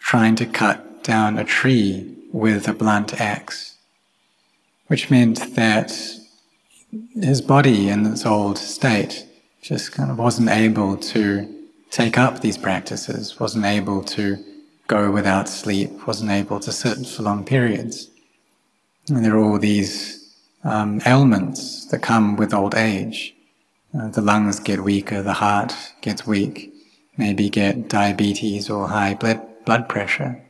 trying 0.00 0.36
to 0.36 0.46
cut 0.46 1.04
down 1.04 1.38
a 1.38 1.44
tree 1.44 2.14
with 2.32 2.68
a 2.68 2.72
blunt 2.72 3.20
axe, 3.20 3.76
which 4.86 5.10
meant 5.10 5.54
that 5.56 5.90
his 7.14 7.40
body 7.40 7.88
in 7.88 8.06
its 8.06 8.24
old 8.24 8.58
state 8.58 9.26
just 9.60 9.92
kind 9.92 10.10
of 10.10 10.18
wasn't 10.18 10.48
able 10.48 10.96
to 10.96 11.54
take 11.90 12.16
up 12.16 12.40
these 12.40 12.56
practices, 12.56 13.38
wasn't 13.40 13.64
able 13.64 14.02
to 14.02 14.42
go 14.86 15.10
without 15.10 15.48
sleep, 15.48 16.06
wasn't 16.06 16.30
able 16.30 16.60
to 16.60 16.72
sit 16.72 17.06
for 17.06 17.22
long 17.22 17.44
periods. 17.44 18.08
And 19.08 19.24
there 19.24 19.36
are 19.36 19.44
all 19.44 19.58
these 19.58 20.17
um, 20.68 21.00
ailments 21.06 21.86
that 21.86 22.00
come 22.00 22.36
with 22.36 22.54
old 22.54 22.74
age. 22.74 23.34
Uh, 23.98 24.08
the 24.08 24.20
lungs 24.20 24.60
get 24.60 24.84
weaker, 24.84 25.22
the 25.22 25.32
heart 25.32 25.74
gets 26.02 26.26
weak, 26.26 26.72
maybe 27.16 27.48
get 27.48 27.88
diabetes 27.88 28.68
or 28.68 28.88
high 28.88 29.14
blood, 29.14 29.40
blood 29.64 29.88
pressure. 29.88 30.42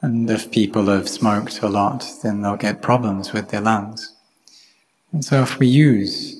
And 0.00 0.28
if 0.30 0.50
people 0.50 0.86
have 0.86 1.08
smoked 1.08 1.60
a 1.62 1.68
lot, 1.68 2.08
then 2.22 2.42
they'll 2.42 2.56
get 2.56 2.82
problems 2.82 3.32
with 3.32 3.48
their 3.48 3.60
lungs. 3.60 4.14
And 5.12 5.24
so 5.24 5.42
if 5.42 5.58
we 5.58 5.66
use 5.66 6.36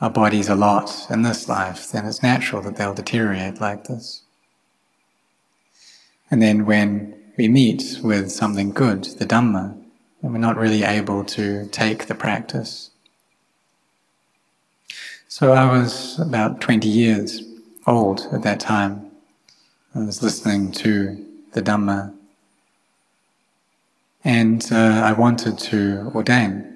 our 0.00 0.10
bodies 0.10 0.48
a 0.48 0.54
lot 0.54 1.06
in 1.10 1.22
this 1.22 1.48
life, 1.48 1.90
then 1.90 2.06
it's 2.06 2.22
natural 2.22 2.62
that 2.62 2.76
they'll 2.76 2.94
deteriorate 2.94 3.60
like 3.60 3.84
this. 3.84 4.22
And 6.30 6.40
then 6.40 6.64
when 6.64 7.14
we 7.36 7.48
meet 7.48 7.98
with 8.02 8.30
something 8.32 8.70
good, 8.70 9.04
the 9.04 9.26
Dhamma, 9.26 9.81
then 10.22 10.32
we're 10.32 10.38
not 10.38 10.56
really 10.56 10.84
able 10.84 11.24
to 11.24 11.66
take 11.68 12.06
the 12.06 12.14
practice. 12.14 12.90
So 15.28 15.52
I 15.52 15.70
was 15.70 16.18
about 16.18 16.60
20 16.60 16.88
years 16.88 17.42
old 17.86 18.28
at 18.32 18.42
that 18.42 18.60
time. 18.60 19.10
I 19.94 20.00
was 20.00 20.22
listening 20.22 20.72
to 20.72 21.24
the 21.52 21.62
Dhamma 21.62 22.14
and 24.24 24.66
uh, 24.70 25.02
I 25.04 25.12
wanted 25.12 25.58
to 25.58 26.12
ordain. 26.14 26.68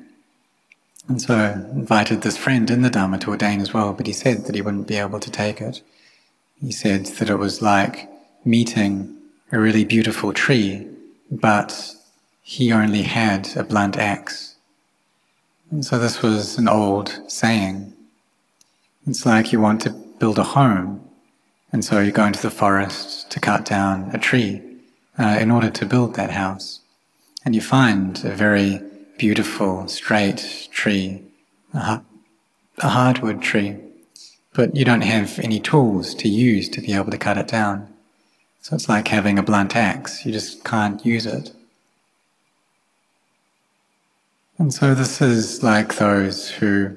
And 1.08 1.22
so 1.22 1.34
I 1.36 1.52
invited 1.52 2.22
this 2.22 2.36
friend 2.36 2.68
in 2.70 2.82
the 2.82 2.90
Dharma 2.90 3.18
to 3.18 3.30
ordain 3.30 3.60
as 3.60 3.72
well, 3.72 3.92
but 3.92 4.06
he 4.06 4.12
said 4.12 4.46
that 4.46 4.54
he 4.56 4.62
wouldn't 4.62 4.88
be 4.88 4.96
able 4.96 5.20
to 5.20 5.30
take 5.30 5.60
it. 5.60 5.80
He 6.60 6.72
said 6.72 7.06
that 7.06 7.30
it 7.30 7.36
was 7.36 7.62
like 7.62 8.08
meeting 8.44 9.16
a 9.52 9.60
really 9.60 9.84
beautiful 9.84 10.32
tree, 10.32 10.88
but 11.30 11.95
he 12.48 12.70
only 12.70 13.02
had 13.02 13.56
a 13.56 13.64
blunt 13.64 13.96
axe. 13.96 14.54
And 15.68 15.84
so 15.84 15.98
this 15.98 16.22
was 16.22 16.58
an 16.58 16.68
old 16.68 17.20
saying. 17.26 17.92
It's 19.04 19.26
like 19.26 19.50
you 19.50 19.60
want 19.60 19.80
to 19.80 19.90
build 19.90 20.38
a 20.38 20.44
home, 20.44 21.00
and 21.72 21.84
so 21.84 21.98
you 21.98 22.12
go 22.12 22.24
into 22.24 22.40
the 22.40 22.52
forest 22.52 23.32
to 23.32 23.40
cut 23.40 23.64
down 23.64 24.12
a 24.14 24.18
tree 24.18 24.62
uh, 25.18 25.38
in 25.40 25.50
order 25.50 25.70
to 25.70 25.84
build 25.84 26.14
that 26.14 26.30
house. 26.30 26.82
And 27.44 27.52
you 27.56 27.60
find 27.60 28.24
a 28.24 28.30
very 28.30 28.80
beautiful, 29.18 29.88
straight 29.88 30.68
tree, 30.70 31.24
a, 31.74 32.00
a 32.78 32.88
hardwood 32.88 33.42
tree, 33.42 33.76
but 34.54 34.76
you 34.76 34.84
don't 34.84 35.00
have 35.00 35.40
any 35.40 35.58
tools 35.58 36.14
to 36.14 36.28
use 36.28 36.68
to 36.68 36.80
be 36.80 36.92
able 36.92 37.10
to 37.10 37.18
cut 37.18 37.38
it 37.38 37.48
down. 37.48 37.92
So 38.60 38.76
it's 38.76 38.88
like 38.88 39.08
having 39.08 39.36
a 39.36 39.42
blunt 39.42 39.74
axe, 39.74 40.24
you 40.24 40.30
just 40.30 40.62
can't 40.62 41.04
use 41.04 41.26
it. 41.26 41.55
And 44.58 44.72
so 44.72 44.94
this 44.94 45.20
is 45.20 45.62
like 45.62 45.96
those 45.96 46.50
who 46.50 46.96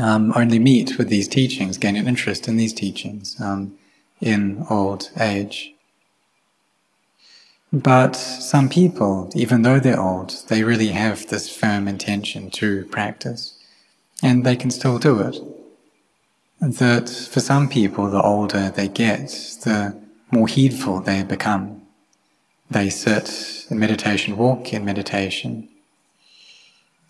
um, 0.00 0.32
only 0.34 0.58
meet 0.58 0.96
with 0.98 1.08
these 1.08 1.28
teachings, 1.28 1.78
gain 1.78 1.96
an 1.96 2.08
interest 2.08 2.48
in 2.48 2.56
these 2.56 2.72
teachings 2.72 3.38
um, 3.40 3.76
in 4.20 4.64
old 4.70 5.10
age. 5.20 5.74
But 7.72 8.14
some 8.14 8.68
people, 8.68 9.30
even 9.34 9.62
though 9.62 9.80
they're 9.80 10.00
old, 10.00 10.44
they 10.48 10.62
really 10.62 10.88
have 10.88 11.26
this 11.26 11.54
firm 11.54 11.88
intention 11.88 12.50
to 12.52 12.84
practice, 12.86 13.58
and 14.22 14.44
they 14.44 14.56
can 14.56 14.70
still 14.70 14.98
do 14.98 15.20
it. 15.20 15.36
That 16.60 17.08
for 17.08 17.40
some 17.40 17.68
people, 17.68 18.08
the 18.08 18.22
older 18.22 18.70
they 18.70 18.88
get, 18.88 19.28
the 19.64 20.00
more 20.30 20.46
heedful 20.46 21.00
they 21.00 21.24
become. 21.24 21.82
They 22.70 22.90
sit 22.90 23.66
in 23.68 23.78
meditation, 23.78 24.36
walk 24.36 24.72
in 24.72 24.84
meditation. 24.84 25.68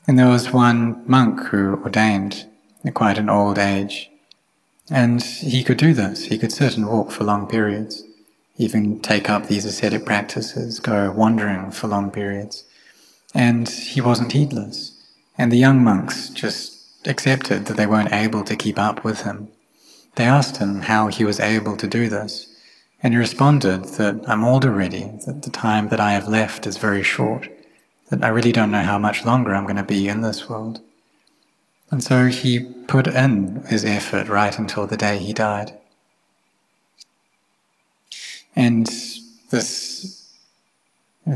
And 0.07 0.19
there 0.19 0.29
was 0.29 0.53
one 0.53 1.03
monk 1.07 1.41
who 1.45 1.81
ordained 1.83 2.47
at 2.85 2.95
quite 2.95 3.19
an 3.19 3.31
old 3.31 3.59
age, 3.59 4.11
and 4.91 5.23
he 5.23 5.65
could 5.65 5.79
do 5.79 5.95
this. 5.95 6.25
He 6.25 6.39
could 6.39 6.53
sit 6.53 6.77
and 6.77 6.87
walk 6.87 7.11
for 7.11 7.25
long 7.25 7.47
periods 7.47 8.05
even 8.57 9.01
take 9.01 9.29
up 9.29 9.47
these 9.47 9.65
ascetic 9.65 10.05
practices, 10.05 10.79
go 10.79 11.11
wandering 11.11 11.71
for 11.71 11.89
long 11.89 12.11
periods. 12.11 12.65
And 13.35 13.69
he 13.69 14.01
wasn't 14.01 14.33
heedless. 14.33 14.93
And 15.37 15.51
the 15.51 15.59
young 15.59 15.83
monks 15.83 16.29
just 16.29 17.07
accepted 17.07 17.67
that 17.67 17.77
they 17.77 17.87
weren't 17.87 18.13
able 18.13 18.45
to 18.45 18.57
keep 18.57 18.79
up 18.79 19.03
with 19.03 19.23
him. 19.23 19.49
They 20.15 20.25
asked 20.25 20.59
him 20.59 20.83
how 20.83 21.09
he 21.09 21.25
was 21.25 21.41
able 21.41 21.77
to 21.77 21.89
do 21.89 22.09
this. 22.09 22.47
And 23.03 23.13
he 23.13 23.19
responded 23.19 23.85
that 23.97 24.23
I'm 24.29 24.45
old 24.45 24.65
already, 24.65 25.11
that 25.27 25.43
the 25.43 25.51
time 25.51 25.89
that 25.89 26.01
I 26.01 26.13
have 26.13 26.29
left 26.29 26.67
is 26.67 26.79
very 26.79 27.03
short, 27.03 27.49
that 28.11 28.23
I 28.23 28.29
really 28.29 28.53
don't 28.53 28.71
know 28.71 28.83
how 28.83 28.99
much 28.99 29.25
longer 29.25 29.55
I'm 29.55 29.65
going 29.65 29.77
to 29.77 29.83
be 29.83 30.09
in 30.09 30.21
this 30.21 30.49
world. 30.49 30.81
And 31.91 32.03
so 32.03 32.27
he 32.27 32.61
put 32.61 33.07
in 33.07 33.63
his 33.69 33.85
effort 33.85 34.29
right 34.29 34.59
until 34.59 34.87
the 34.87 34.97
day 34.97 35.19
he 35.19 35.33
died. 35.33 35.73
And 38.57 38.87
this 39.51 40.31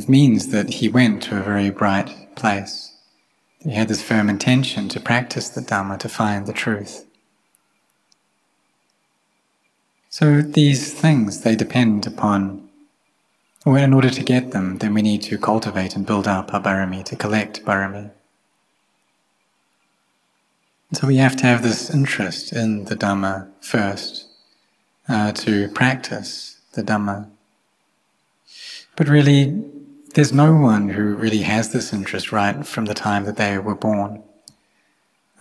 means 0.08 0.48
that 0.48 0.70
he 0.74 0.88
went 0.88 1.22
to 1.24 1.38
a 1.38 1.42
very 1.42 1.70
bright 1.70 2.34
place. 2.36 2.96
He 3.60 3.70
had 3.72 3.88
this 3.88 4.02
firm 4.02 4.28
intention 4.28 4.88
to 4.90 5.00
practice 5.00 5.48
the 5.48 5.60
Dhamma, 5.60 5.98
to 5.98 6.08
find 6.08 6.46
the 6.46 6.52
truth. 6.52 7.06
So 10.10 10.42
these 10.42 10.92
things, 10.92 11.42
they 11.42 11.56
depend 11.56 12.06
upon, 12.06 12.67
or 13.68 13.76
in 13.76 13.92
order 13.92 14.08
to 14.08 14.22
get 14.22 14.52
them, 14.52 14.78
then 14.78 14.94
we 14.94 15.02
need 15.02 15.20
to 15.20 15.36
cultivate 15.36 15.94
and 15.94 16.06
build 16.06 16.26
up 16.26 16.54
our 16.54 16.62
barami, 16.62 17.04
to 17.04 17.14
collect 17.14 17.62
barami. 17.66 18.10
So 20.94 21.06
we 21.06 21.18
have 21.18 21.36
to 21.36 21.44
have 21.44 21.62
this 21.62 21.90
interest 21.90 22.50
in 22.50 22.86
the 22.86 22.96
Dhamma 22.96 23.46
first, 23.60 24.26
uh, 25.06 25.32
to 25.32 25.68
practice 25.68 26.58
the 26.72 26.82
Dhamma. 26.82 27.28
But 28.96 29.06
really, 29.08 29.62
there's 30.14 30.32
no 30.32 30.54
one 30.54 30.88
who 30.88 31.14
really 31.14 31.42
has 31.42 31.70
this 31.70 31.92
interest 31.92 32.32
right 32.32 32.66
from 32.66 32.86
the 32.86 32.94
time 32.94 33.24
that 33.24 33.36
they 33.36 33.58
were 33.58 33.74
born. 33.74 34.22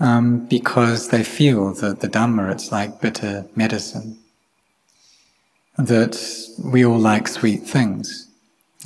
Um, 0.01 0.45
because 0.47 1.09
they 1.09 1.23
feel 1.23 1.73
that 1.75 2.01
the 2.01 2.09
Dhamma, 2.09 2.51
it's 2.51 2.73
like 2.73 2.99
bitter 2.99 3.45
medicine. 3.55 4.19
That 5.77 6.17
we 6.63 6.85
all 6.85 6.99
like 6.99 7.27
sweet 7.27 7.63
things. 7.63 8.27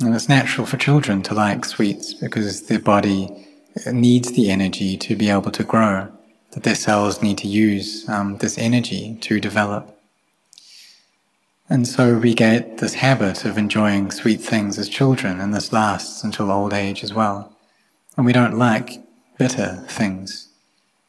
And 0.00 0.14
it's 0.14 0.28
natural 0.28 0.66
for 0.66 0.76
children 0.76 1.22
to 1.22 1.34
like 1.34 1.64
sweets 1.64 2.12
because 2.14 2.66
their 2.66 2.78
body 2.78 3.46
needs 3.86 4.32
the 4.32 4.50
energy 4.50 4.96
to 4.98 5.16
be 5.16 5.30
able 5.30 5.50
to 5.52 5.64
grow, 5.64 6.08
that 6.52 6.62
their 6.62 6.74
cells 6.74 7.22
need 7.22 7.38
to 7.38 7.48
use 7.48 8.08
um, 8.08 8.36
this 8.38 8.58
energy 8.58 9.16
to 9.22 9.40
develop. 9.40 9.98
And 11.68 11.86
so 11.86 12.18
we 12.18 12.34
get 12.34 12.78
this 12.78 12.94
habit 12.94 13.44
of 13.44 13.56
enjoying 13.56 14.10
sweet 14.10 14.40
things 14.40 14.78
as 14.78 14.88
children, 14.88 15.40
and 15.40 15.54
this 15.54 15.72
lasts 15.72 16.22
until 16.22 16.50
old 16.50 16.74
age 16.74 17.02
as 17.02 17.14
well. 17.14 17.56
And 18.16 18.26
we 18.26 18.32
don't 18.32 18.58
like 18.58 19.02
bitter 19.38 19.82
things, 19.88 20.48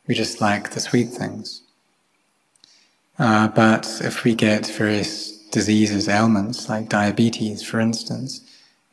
we 0.07 0.15
just 0.15 0.39
like 0.39 0.71
the 0.71 0.79
sweet 0.79 1.09
things. 1.09 1.63
Uh, 3.19 3.49
but 3.49 3.99
if 4.03 4.23
we 4.23 4.35
get 4.35 4.65
various 4.67 5.32
diseases, 5.53 6.09
ailments, 6.09 6.67
like 6.67 6.89
diabetes, 6.89 7.61
for 7.63 7.79
instance, 7.79 8.41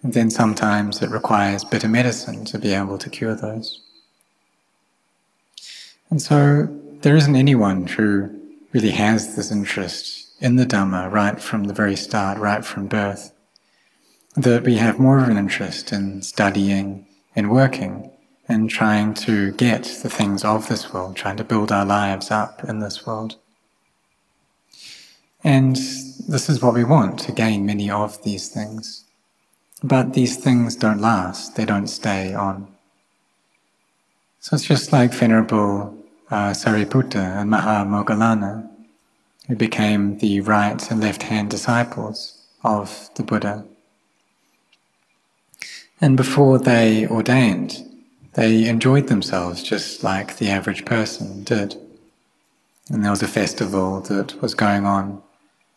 and 0.02 0.12
then 0.12 0.30
sometimes 0.30 1.02
it 1.02 1.10
requires 1.10 1.64
bitter 1.64 1.88
medicine 1.88 2.44
to 2.44 2.58
be 2.58 2.72
able 2.72 2.98
to 2.98 3.10
cure 3.10 3.34
those. 3.34 3.80
And 6.10 6.20
so 6.20 6.68
there 7.00 7.16
isn't 7.16 7.34
anyone 7.34 7.86
who 7.86 8.30
really 8.72 8.90
has 8.90 9.36
this 9.36 9.50
interest 9.50 10.32
in 10.40 10.56
the 10.56 10.66
Dhamma 10.66 11.10
right 11.10 11.40
from 11.40 11.64
the 11.64 11.74
very 11.74 11.96
start, 11.96 12.38
right 12.38 12.64
from 12.64 12.86
birth. 12.86 13.32
That 14.36 14.62
we 14.62 14.76
have 14.76 14.98
more 14.98 15.18
of 15.18 15.28
an 15.28 15.38
interest 15.38 15.92
in 15.92 16.22
studying, 16.22 17.06
in 17.34 17.48
working, 17.48 18.10
and 18.48 18.68
trying 18.68 19.14
to 19.14 19.52
get 19.52 19.84
the 20.02 20.10
things 20.10 20.44
of 20.44 20.68
this 20.68 20.92
world, 20.92 21.16
trying 21.16 21.36
to 21.38 21.44
build 21.44 21.72
our 21.72 21.86
lives 21.86 22.30
up 22.30 22.64
in 22.64 22.80
this 22.80 23.06
world. 23.06 23.36
And 25.42 25.76
this 25.76 26.48
is 26.48 26.62
what 26.62 26.74
we 26.74 26.84
want, 26.84 27.18
to 27.20 27.32
gain 27.32 27.66
many 27.66 27.90
of 27.90 28.22
these 28.22 28.48
things. 28.48 29.04
But 29.82 30.12
these 30.12 30.36
things 30.36 30.76
don't 30.76 31.00
last, 31.00 31.56
they 31.56 31.64
don't 31.64 31.86
stay 31.86 32.34
on. 32.34 32.68
So 34.40 34.56
it's 34.56 34.64
just 34.64 34.92
like 34.92 35.12
Venerable 35.12 35.96
uh, 36.30 36.50
Sariputta 36.50 37.40
and 37.40 37.50
Maha 37.50 37.84
Moggallana 37.84 38.68
who 39.48 39.56
became 39.56 40.18
the 40.18 40.40
right 40.40 40.90
and 40.90 41.00
left 41.00 41.24
hand 41.24 41.50
disciples 41.50 42.46
of 42.62 43.10
the 43.16 43.22
Buddha. 43.22 43.64
And 46.00 46.16
before 46.16 46.58
they 46.58 47.06
ordained, 47.08 47.84
they 48.34 48.68
enjoyed 48.68 49.08
themselves 49.08 49.62
just 49.62 50.04
like 50.04 50.36
the 50.36 50.48
average 50.50 50.84
person 50.84 51.42
did. 51.42 51.76
And 52.88 53.02
there 53.02 53.10
was 53.10 53.22
a 53.22 53.28
festival 53.28 54.00
that 54.02 54.40
was 54.40 54.54
going 54.54 54.86
on 54.86 55.20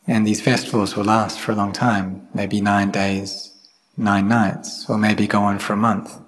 And 0.06 0.28
these 0.28 0.42
festivals 0.42 0.96
will 0.96 1.06
last 1.06 1.40
for 1.40 1.54
a 1.54 1.56
long 1.56 1.72
time, 1.72 2.28
maybe 2.34 2.60
nine 2.60 2.92
days, 2.92 3.54
nine 3.96 4.28
nights, 4.28 4.90
or 4.90 4.98
maybe 4.98 5.28
go 5.28 5.42
on 5.42 5.60
for 5.60 5.74
a 5.74 5.78
month, 5.78 6.20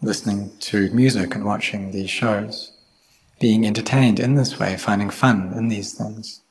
listening 0.00 0.52
to 0.60 0.90
music 0.90 1.34
and 1.34 1.44
watching 1.44 1.90
these 1.90 2.10
shows, 2.10 2.72
being 3.40 3.66
entertained 3.66 4.20
in 4.20 4.36
this 4.36 4.60
way, 4.60 4.76
finding 4.76 5.10
fun 5.10 5.52
in 5.56 5.68
these 5.68 5.92
things. 5.92 6.42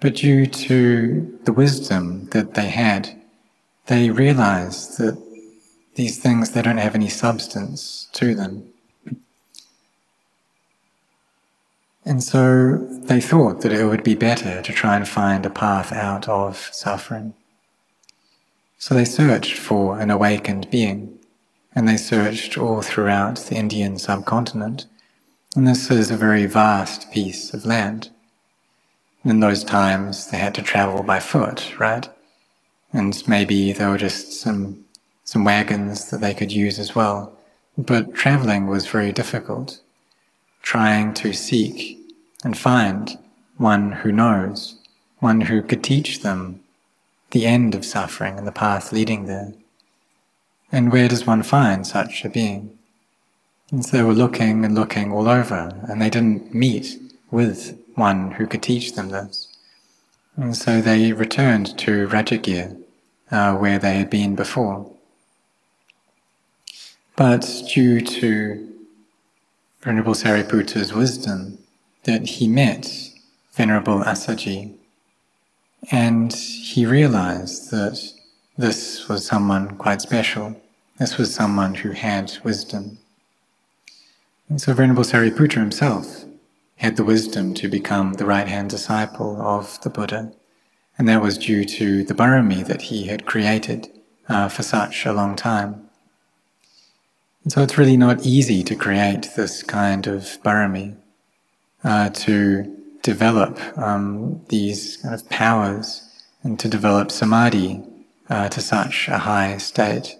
But 0.00 0.16
due 0.16 0.44
to 0.46 1.38
the 1.44 1.52
wisdom 1.52 2.26
that 2.32 2.54
they 2.54 2.68
had, 2.68 3.18
they 3.86 4.10
realized 4.10 4.98
that 4.98 5.16
these 5.94 6.18
things, 6.18 6.50
they 6.50 6.60
don't 6.60 6.76
have 6.76 6.94
any 6.94 7.08
substance 7.08 8.08
to 8.12 8.34
them. 8.34 8.73
And 12.04 12.22
so 12.22 12.76
they 12.76 13.20
thought 13.20 13.62
that 13.62 13.72
it 13.72 13.86
would 13.86 14.02
be 14.02 14.14
better 14.14 14.60
to 14.60 14.72
try 14.72 14.96
and 14.96 15.08
find 15.08 15.46
a 15.46 15.50
path 15.50 15.90
out 15.92 16.28
of 16.28 16.68
suffering. 16.72 17.34
So 18.78 18.94
they 18.94 19.06
searched 19.06 19.56
for 19.56 19.98
an 19.98 20.10
awakened 20.10 20.70
being, 20.70 21.18
and 21.74 21.88
they 21.88 21.96
searched 21.96 22.58
all 22.58 22.82
throughout 22.82 23.36
the 23.36 23.56
Indian 23.56 23.98
subcontinent. 23.98 24.84
And 25.56 25.66
this 25.66 25.90
is 25.90 26.10
a 26.10 26.16
very 26.16 26.44
vast 26.44 27.10
piece 27.10 27.54
of 27.54 27.64
land. 27.64 28.10
In 29.24 29.40
those 29.40 29.64
times, 29.64 30.30
they 30.30 30.36
had 30.36 30.54
to 30.56 30.62
travel 30.62 31.02
by 31.02 31.20
foot, 31.20 31.78
right? 31.78 32.06
And 32.92 33.26
maybe 33.26 33.72
there 33.72 33.88
were 33.88 33.96
just 33.96 34.34
some, 34.34 34.84
some 35.24 35.44
wagons 35.44 36.10
that 36.10 36.20
they 36.20 36.34
could 36.34 36.52
use 36.52 36.78
as 36.78 36.94
well. 36.94 37.32
But 37.78 38.14
traveling 38.14 38.66
was 38.66 38.86
very 38.86 39.10
difficult 39.10 39.80
trying 40.64 41.12
to 41.12 41.30
seek 41.32 42.00
and 42.42 42.56
find 42.56 43.18
one 43.58 43.92
who 43.92 44.10
knows, 44.10 44.76
one 45.20 45.42
who 45.42 45.62
could 45.62 45.84
teach 45.84 46.22
them 46.22 46.60
the 47.32 47.44
end 47.46 47.74
of 47.74 47.84
suffering 47.84 48.38
and 48.38 48.46
the 48.46 48.52
path 48.52 48.90
leading 48.90 49.26
there. 49.26 49.52
And 50.72 50.90
where 50.90 51.06
does 51.06 51.26
one 51.26 51.42
find 51.42 51.86
such 51.86 52.24
a 52.24 52.30
being? 52.30 52.76
And 53.70 53.84
so 53.84 53.98
they 53.98 54.02
were 54.02 54.14
looking 54.14 54.64
and 54.64 54.74
looking 54.74 55.12
all 55.12 55.28
over, 55.28 55.78
and 55.86 56.00
they 56.00 56.10
didn't 56.10 56.54
meet 56.54 56.98
with 57.30 57.78
one 57.94 58.32
who 58.32 58.46
could 58.46 58.62
teach 58.62 58.94
them 58.94 59.10
this. 59.10 59.48
And 60.36 60.56
so 60.56 60.80
they 60.80 61.12
returned 61.12 61.78
to 61.78 62.08
Rajagir, 62.08 62.82
uh, 63.30 63.54
where 63.56 63.78
they 63.78 63.98
had 63.98 64.10
been 64.10 64.34
before. 64.34 64.90
But 67.16 67.46
due 67.72 68.00
to 68.00 68.73
Venerable 69.84 70.14
Sariputta's 70.14 70.94
wisdom 70.94 71.58
that 72.04 72.26
he 72.26 72.48
met 72.48 72.90
Venerable 73.52 73.98
Assaji 74.00 74.74
and 75.90 76.32
he 76.32 76.86
realized 76.86 77.70
that 77.70 78.00
this 78.56 79.08
was 79.10 79.26
someone 79.26 79.76
quite 79.76 80.00
special. 80.00 80.58
This 80.98 81.18
was 81.18 81.34
someone 81.34 81.74
who 81.74 81.90
had 81.90 82.32
wisdom. 82.42 82.96
And 84.48 84.58
so 84.58 84.72
Venerable 84.72 85.04
Sariputta 85.04 85.58
himself 85.58 86.24
had 86.76 86.96
the 86.96 87.04
wisdom 87.04 87.52
to 87.52 87.68
become 87.68 88.14
the 88.14 88.24
right 88.24 88.48
hand 88.48 88.70
disciple 88.70 89.38
of 89.42 89.78
the 89.82 89.90
Buddha. 89.90 90.32
And 90.96 91.06
that 91.10 91.20
was 91.20 91.36
due 91.36 91.66
to 91.66 92.04
the 92.04 92.14
barami 92.14 92.66
that 92.66 92.82
he 92.82 93.08
had 93.08 93.26
created 93.26 93.90
uh, 94.30 94.48
for 94.48 94.62
such 94.62 95.04
a 95.04 95.12
long 95.12 95.36
time. 95.36 95.83
So 97.46 97.62
it's 97.62 97.76
really 97.76 97.98
not 97.98 98.24
easy 98.24 98.62
to 98.64 98.74
create 98.74 99.28
this 99.36 99.62
kind 99.62 100.06
of 100.06 100.22
barami, 100.42 100.96
uh, 101.82 102.08
to 102.08 102.74
develop 103.02 103.60
um, 103.76 104.40
these 104.48 104.96
kind 104.96 105.14
of 105.14 105.28
powers 105.28 106.24
and 106.42 106.58
to 106.58 106.68
develop 106.68 107.10
samadhi 107.10 107.82
uh, 108.30 108.48
to 108.48 108.62
such 108.62 109.08
a 109.08 109.18
high 109.18 109.58
state. 109.58 110.16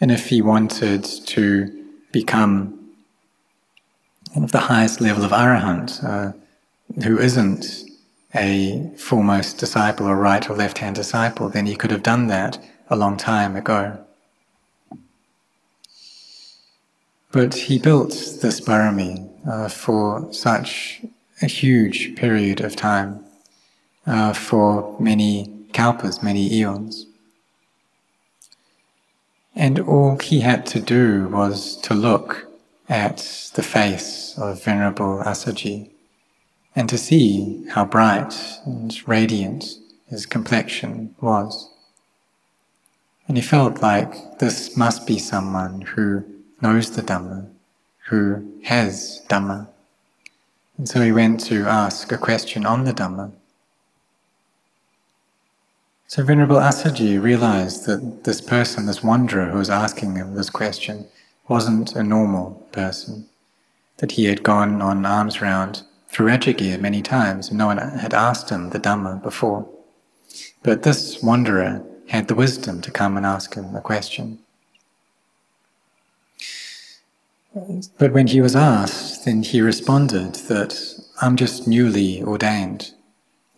And 0.00 0.10
if 0.10 0.28
he 0.28 0.42
wanted 0.42 1.04
to 1.04 1.86
become 2.10 2.94
kind 4.34 4.44
of 4.44 4.50
the 4.50 4.58
highest 4.58 5.00
level 5.00 5.24
of 5.24 5.30
arahant, 5.30 6.02
uh, 6.02 6.32
who 7.04 7.16
isn't 7.16 7.84
a 8.34 8.90
foremost 8.96 9.58
disciple 9.58 10.06
or 10.06 10.16
right 10.16 10.50
or 10.50 10.56
left 10.56 10.78
hand 10.78 10.96
disciple, 10.96 11.48
then 11.48 11.66
he 11.66 11.76
could 11.76 11.92
have 11.92 12.02
done 12.02 12.26
that 12.26 12.58
a 12.90 12.96
long 12.96 13.16
time 13.16 13.54
ago. 13.54 14.04
But 17.38 17.54
he 17.54 17.78
built 17.78 18.10
this 18.42 18.60
barami 18.60 19.30
uh, 19.48 19.68
for 19.68 20.26
such 20.32 21.02
a 21.40 21.46
huge 21.46 22.16
period 22.16 22.60
of 22.60 22.74
time, 22.74 23.24
uh, 24.08 24.32
for 24.32 24.96
many 24.98 25.46
kalpas, 25.72 26.20
many 26.20 26.52
eons. 26.52 27.06
And 29.54 29.78
all 29.78 30.18
he 30.18 30.40
had 30.40 30.66
to 30.66 30.80
do 30.80 31.28
was 31.28 31.76
to 31.82 31.94
look 31.94 32.48
at 32.88 33.18
the 33.54 33.62
face 33.62 34.36
of 34.36 34.64
Venerable 34.64 35.22
Assaji 35.24 35.90
and 36.74 36.88
to 36.88 36.98
see 36.98 37.64
how 37.68 37.84
bright 37.84 38.34
and 38.66 38.92
radiant 39.06 39.64
his 40.08 40.26
complexion 40.26 41.14
was. 41.20 41.70
And 43.28 43.36
he 43.36 43.42
felt 43.44 43.80
like 43.80 44.40
this 44.40 44.76
must 44.76 45.06
be 45.06 45.20
someone 45.20 45.82
who 45.82 46.24
knows 46.60 46.90
the 46.90 47.02
Dhamma, 47.02 47.48
who 48.08 48.60
has 48.64 49.22
Dhamma. 49.28 49.68
And 50.76 50.88
so 50.88 51.00
he 51.00 51.12
went 51.12 51.40
to 51.46 51.66
ask 51.66 52.10
a 52.12 52.18
question 52.18 52.64
on 52.66 52.84
the 52.84 52.92
Dhamma. 52.92 53.32
So 56.06 56.24
Venerable 56.24 56.56
Assaji 56.56 57.22
realized 57.22 57.84
that 57.86 58.24
this 58.24 58.40
person, 58.40 58.86
this 58.86 59.02
wanderer 59.02 59.50
who 59.50 59.58
was 59.58 59.68
asking 59.68 60.16
him 60.16 60.34
this 60.34 60.48
question, 60.48 61.06
wasn't 61.48 61.94
a 61.94 62.02
normal 62.02 62.66
person, 62.72 63.26
that 63.98 64.12
he 64.12 64.24
had 64.24 64.42
gone 64.42 64.80
on 64.80 65.04
alms 65.04 65.42
round 65.42 65.82
through 66.08 66.28
Rajagir 66.28 66.80
many 66.80 67.02
times 67.02 67.48
and 67.48 67.58
no 67.58 67.66
one 67.66 67.78
had 67.78 68.14
asked 68.14 68.50
him 68.50 68.70
the 68.70 68.80
Dhamma 68.80 69.22
before. 69.22 69.68
But 70.62 70.82
this 70.82 71.22
wanderer 71.22 71.84
had 72.08 72.28
the 72.28 72.34
wisdom 72.34 72.80
to 72.82 72.90
come 72.90 73.16
and 73.16 73.26
ask 73.26 73.54
him 73.54 73.74
a 73.74 73.80
question. 73.80 74.38
But 77.54 78.12
when 78.12 78.26
he 78.26 78.40
was 78.40 78.54
asked, 78.54 79.24
then 79.24 79.42
he 79.42 79.60
responded 79.60 80.34
that 80.48 80.78
I'm 81.20 81.36
just 81.36 81.66
newly 81.66 82.22
ordained. 82.22 82.92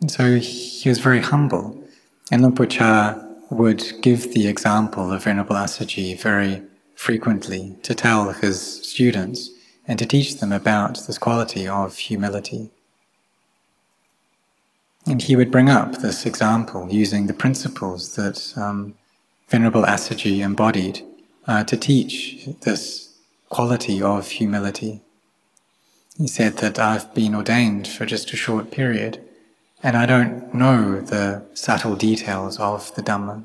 And 0.01 0.11
so 0.11 0.37
he 0.37 0.89
was 0.89 0.99
very 0.99 1.21
humble. 1.21 1.83
And 2.31 2.71
Chah 2.71 3.21
would 3.51 3.85
give 4.01 4.33
the 4.33 4.47
example 4.47 5.13
of 5.13 5.25
Venerable 5.25 5.57
Assaji 5.57 6.21
very 6.21 6.63
frequently 6.95 7.77
to 7.83 7.95
tell 7.95 8.33
his 8.33 8.61
students 8.87 9.51
and 9.87 9.99
to 9.99 10.07
teach 10.07 10.39
them 10.39 10.53
about 10.53 11.07
this 11.07 11.19
quality 11.19 11.67
of 11.67 11.97
humility. 11.97 12.71
And 15.07 15.21
he 15.21 15.35
would 15.35 15.51
bring 15.51 15.69
up 15.69 15.97
this 15.97 16.25
example 16.27 16.87
using 16.91 17.27
the 17.27 17.35
principles 17.35 18.15
that 18.15 18.53
um, 18.57 18.95
Venerable 19.49 19.83
Assaji 19.83 20.39
embodied 20.41 21.03
uh, 21.49 21.65
to 21.65 21.77
teach 21.77 22.47
this 22.61 23.10
quality 23.51 24.01
of 24.01 24.29
humility. 24.29 25.03
He 26.17 26.27
said 26.27 26.57
that 26.59 26.79
I've 26.79 27.13
been 27.15 27.35
ordained 27.35 27.87
for 27.87 28.07
just 28.07 28.33
a 28.33 28.37
short 28.37 28.71
period 28.71 29.23
and 29.83 29.97
I 29.97 30.07
don't 30.07 30.55
know 30.55 31.01
the 31.01 31.43
subtle 31.55 31.97
details 31.97 32.59
of 32.59 32.95
the 32.95 33.03
Dhamma. 33.03 33.45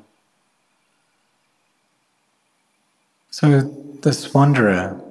So 3.31 3.61
this 4.01 4.33
wanderer, 4.33 5.01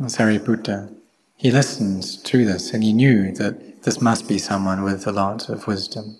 Sariputta, 0.00 0.92
he 1.36 1.50
listened 1.50 2.24
to 2.24 2.44
this 2.44 2.72
and 2.72 2.82
he 2.82 2.92
knew 2.92 3.32
that 3.36 3.82
this 3.82 4.00
must 4.00 4.28
be 4.28 4.38
someone 4.38 4.82
with 4.82 5.06
a 5.06 5.12
lot 5.12 5.48
of 5.48 5.66
wisdom. 5.66 6.16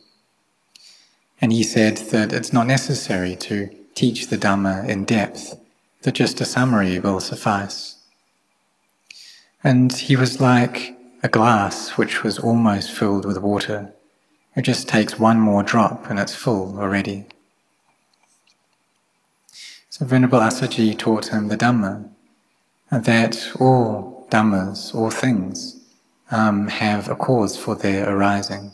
And 1.41 1.53
he 1.53 1.62
said 1.62 1.97
that 2.12 2.33
it's 2.33 2.53
not 2.53 2.67
necessary 2.67 3.37
to 3.37 3.71
teach 3.95 4.29
the 4.29 4.38
Dhamma 4.38 4.88
in 4.88 5.05
depth, 5.05 5.59
that 6.03 6.14
just 6.14 6.41
a 6.41 6.45
summary 6.45 6.99
will 6.99 7.21
suffice. 7.21 7.97
And 9.62 9.92
he 9.92 10.14
was 10.14 10.40
like 10.40 10.97
a 11.23 11.29
glass 11.29 11.99
which 11.99 12.23
was 12.23 12.38
almost 12.38 12.92
filled 12.92 13.25
with 13.25 13.38
water. 13.38 13.92
It 14.55 14.62
just 14.62 14.88
takes 14.88 15.18
one 15.18 15.40
more 15.40 15.62
drop 15.62 16.09
and 16.09 16.18
it's 16.18 16.35
full 16.35 16.79
already. 16.79 17.27
So 19.90 20.05
Venerable 20.07 20.38
Assaji 20.38 20.97
taught 20.97 21.33
him 21.33 21.49
the 21.49 21.57
Dhamma, 21.57 22.09
that 22.90 23.51
all 23.59 24.29
Dhammas, 24.31 24.94
all 24.94 25.11
things, 25.11 25.81
um, 26.31 26.68
have 26.68 27.09
a 27.09 27.16
cause 27.16 27.57
for 27.57 27.75
their 27.75 28.09
arising. 28.09 28.73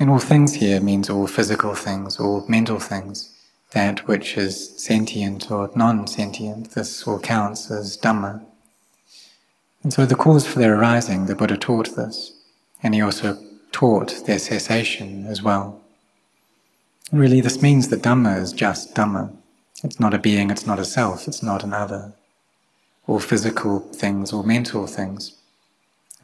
And 0.00 0.10
all 0.10 0.18
things 0.18 0.54
here 0.54 0.80
means 0.80 1.08
all 1.08 1.28
physical 1.28 1.74
things, 1.74 2.18
all 2.18 2.44
mental 2.48 2.80
things, 2.80 3.32
that 3.70 4.08
which 4.08 4.36
is 4.36 4.76
sentient 4.76 5.50
or 5.52 5.70
non-sentient, 5.76 6.72
this 6.72 7.06
all 7.06 7.20
counts 7.20 7.70
as 7.70 7.96
Dhamma. 7.96 8.44
And 9.84 9.92
so 9.92 10.06
the 10.06 10.16
cause 10.16 10.46
for 10.46 10.58
their 10.58 10.76
arising, 10.76 11.26
the 11.26 11.36
Buddha 11.36 11.58
taught 11.58 11.94
this, 11.94 12.32
and 12.82 12.94
he 12.94 13.02
also 13.02 13.38
taught 13.70 14.24
their 14.26 14.38
cessation 14.38 15.26
as 15.26 15.42
well. 15.42 15.80
Really, 17.12 17.42
this 17.42 17.60
means 17.60 17.88
that 17.88 18.02
Dhamma 18.02 18.40
is 18.40 18.52
just 18.52 18.94
Dhamma. 18.94 19.30
It's 19.84 20.00
not 20.00 20.14
a 20.14 20.18
being, 20.18 20.50
it's 20.50 20.66
not 20.66 20.78
a 20.78 20.86
self, 20.86 21.28
it's 21.28 21.42
not 21.42 21.62
an 21.62 21.74
other. 21.74 22.14
All 23.06 23.20
physical 23.20 23.80
things, 23.80 24.32
or 24.32 24.42
mental 24.42 24.86
things, 24.86 25.36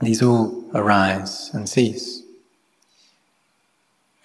these 0.01 0.23
all 0.23 0.65
arise 0.75 1.51
and 1.53 1.69
cease. 1.69 2.23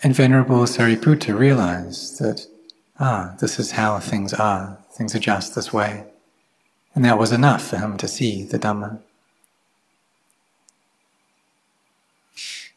And 0.01 0.15
Venerable 0.15 0.63
Sariputta 0.63 1.37
realized 1.37 2.19
that, 2.19 2.47
ah, 3.01 3.35
this 3.41 3.59
is 3.59 3.71
how 3.71 3.99
things 3.99 4.33
are, 4.33 4.77
things 4.93 5.13
are 5.13 5.19
just 5.19 5.55
this 5.55 5.73
way. 5.73 6.05
And 6.93 7.03
that 7.03 7.19
was 7.19 7.33
enough 7.33 7.67
for 7.67 7.77
him 7.77 7.97
to 7.97 8.07
see 8.07 8.43
the 8.43 8.57
Dhamma. 8.57 9.01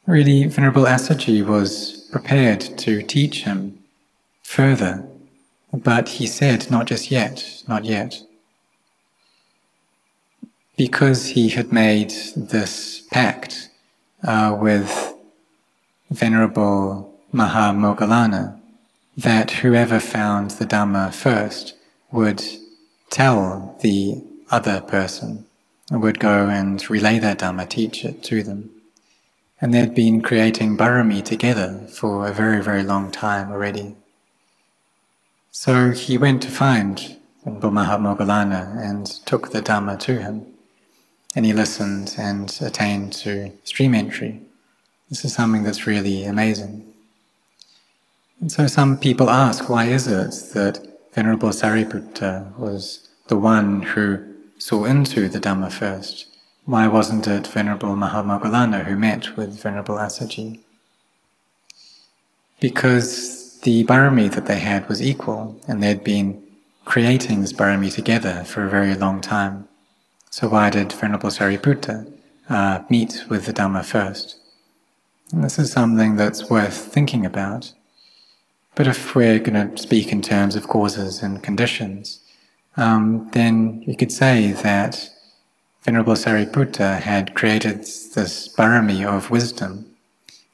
Really, 0.09 0.47
Venerable 0.47 0.85
Assaji 0.85 1.45
was 1.45 2.09
prepared 2.11 2.63
to 2.79 3.03
teach 3.03 3.45
him 3.45 3.85
further, 4.43 5.07
but 5.71 6.09
he 6.09 6.27
said, 6.27 6.71
not 6.71 6.87
just 6.87 7.11
yet, 7.11 7.63
not 7.69 7.85
yet. 7.85 8.23
Because 10.79 11.27
he 11.27 11.51
had 11.51 11.75
made 11.75 12.15
this 12.35 13.03
pact 13.11 13.69
uh, 14.27 14.57
with 14.59 15.13
Venerable 16.11 17.15
Maha 17.31 17.75
Moggallana, 17.75 18.59
that 19.15 19.51
whoever 19.51 20.01
found 20.01 20.53
the 20.53 20.65
Dhamma 20.65 21.13
first 21.13 21.75
would 22.11 22.43
tell 23.11 23.77
the 23.83 24.25
other 24.51 24.81
person, 24.81 25.45
would 25.91 26.19
go 26.19 26.49
and 26.49 26.89
relay 26.89 27.19
that 27.19 27.41
Dhamma, 27.41 27.69
teach 27.69 28.07
it 28.07 28.23
to 28.23 28.43
them. 28.43 28.71
And 29.61 29.75
they'd 29.75 29.95
been 29.95 30.23
creating 30.23 30.77
barami 30.77 31.25
together 31.25 31.87
for 31.89 32.27
a 32.27 32.33
very, 32.33 32.63
very 32.63 32.85
long 32.85 33.11
time 33.11 33.51
already. 33.51 33.97
So 35.51 35.91
he 35.91 36.17
went 36.17 36.43
to 36.43 36.51
find 36.51 37.17
Venerable 37.45 37.71
Mahamoggallana 37.71 38.77
and 38.79 39.07
took 39.27 39.51
the 39.51 39.61
Dhamma 39.61 39.99
to 40.01 40.21
him. 40.21 40.47
And 41.35 41.45
he 41.45 41.53
listened 41.53 42.15
and 42.17 42.57
attained 42.61 43.13
to 43.25 43.51
stream 43.65 43.95
entry. 43.95 44.41
This 45.09 45.25
is 45.25 45.35
something 45.35 45.65
that's 45.65 45.87
really 45.87 46.25
amazing. 46.25 46.85
And 48.41 48.53
so 48.53 48.69
some 48.69 48.97
people 48.97 49.29
ask, 49.29 49.69
why 49.69 49.87
is 49.87 50.07
it 50.07 50.55
that 50.55 50.87
Venerable 51.15 51.49
Sariputta 51.49 52.57
was 52.57 53.09
the 53.27 53.37
one 53.37 53.83
who 53.83 54.25
saw 54.59 54.85
into 54.85 55.29
the 55.29 55.41
Dhamma 55.41 55.73
first? 55.73 56.28
Why 56.69 56.87
wasn't 56.87 57.27
it 57.27 57.47
Venerable 57.47 57.97
Mahamoggallana 57.97 58.85
who 58.85 58.95
met 58.95 59.39
with 59.39 59.59
Venerable 59.59 59.95
Assaji? 59.95 60.61
Because 62.61 63.59
the 63.61 63.85
barami 63.85 64.31
that 64.31 64.45
they 64.45 64.59
had 64.59 64.87
was 64.87 65.01
equal, 65.01 65.59
and 65.67 65.83
they'd 65.83 66.05
been 66.05 66.43
creating 66.85 67.41
this 67.41 67.55
barami 67.55 67.91
together 67.91 68.45
for 68.45 68.67
a 68.67 68.69
very 68.69 68.95
long 68.95 69.23
time. 69.23 69.67
So 70.29 70.47
why 70.51 70.69
did 70.69 70.93
Venerable 70.93 71.31
Sariputta 71.31 72.13
uh, 72.51 72.81
meet 72.91 73.25
with 73.31 73.47
the 73.47 73.55
Dhamma 73.55 73.83
first? 73.83 74.37
And 75.33 75.43
this 75.43 75.59
is 75.59 75.73
something 75.73 76.17
that's 76.17 76.51
worth 76.51 76.77
thinking 76.77 77.25
about. 77.25 77.73
But 78.75 78.87
if 78.87 79.15
we're 79.15 79.39
going 79.39 79.71
to 79.71 79.83
speak 79.83 80.13
in 80.13 80.21
terms 80.21 80.55
of 80.55 80.69
causes 80.69 81.23
and 81.23 81.43
conditions, 81.43 82.21
um, 82.77 83.31
then 83.33 83.85
you 83.87 83.97
could 83.97 84.13
say 84.13 84.53
that 84.53 85.09
Venerable 85.89 86.17
Sariputta 86.17 87.01
had 87.01 87.35
created 87.35 87.79
this 87.79 88.47
barami 88.47 89.07
of 89.07 89.31
wisdom, 89.31 89.87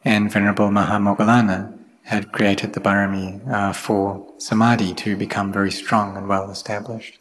and 0.04 0.30
Venerable 0.30 0.68
Mahamoggallana 0.68 1.76
had 2.04 2.30
created 2.30 2.72
the 2.72 2.78
barami 2.78 3.44
uh, 3.50 3.72
for 3.72 4.24
samadhi 4.38 4.94
to 4.94 5.16
become 5.16 5.52
very 5.52 5.72
strong 5.72 6.16
and 6.16 6.28
well 6.28 6.52
established. 6.52 7.18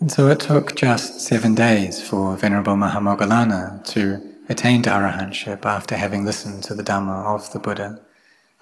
And 0.00 0.12
so 0.12 0.28
it 0.28 0.38
took 0.38 0.76
just 0.76 1.22
seven 1.22 1.54
days 1.54 2.06
for 2.06 2.36
Venerable 2.36 2.74
Mahamoggallana 2.74 3.82
to 3.94 4.20
attain 4.50 4.82
to 4.82 4.90
arahantship 4.90 5.64
after 5.64 5.96
having 5.96 6.26
listened 6.26 6.62
to 6.64 6.74
the 6.74 6.84
Dhamma 6.84 7.24
of 7.24 7.50
the 7.54 7.58
Buddha. 7.58 8.02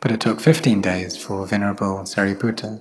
But 0.00 0.12
it 0.12 0.20
took 0.20 0.38
15 0.38 0.80
days 0.82 1.16
for 1.16 1.44
Venerable 1.48 2.04
Sariputta, 2.04 2.80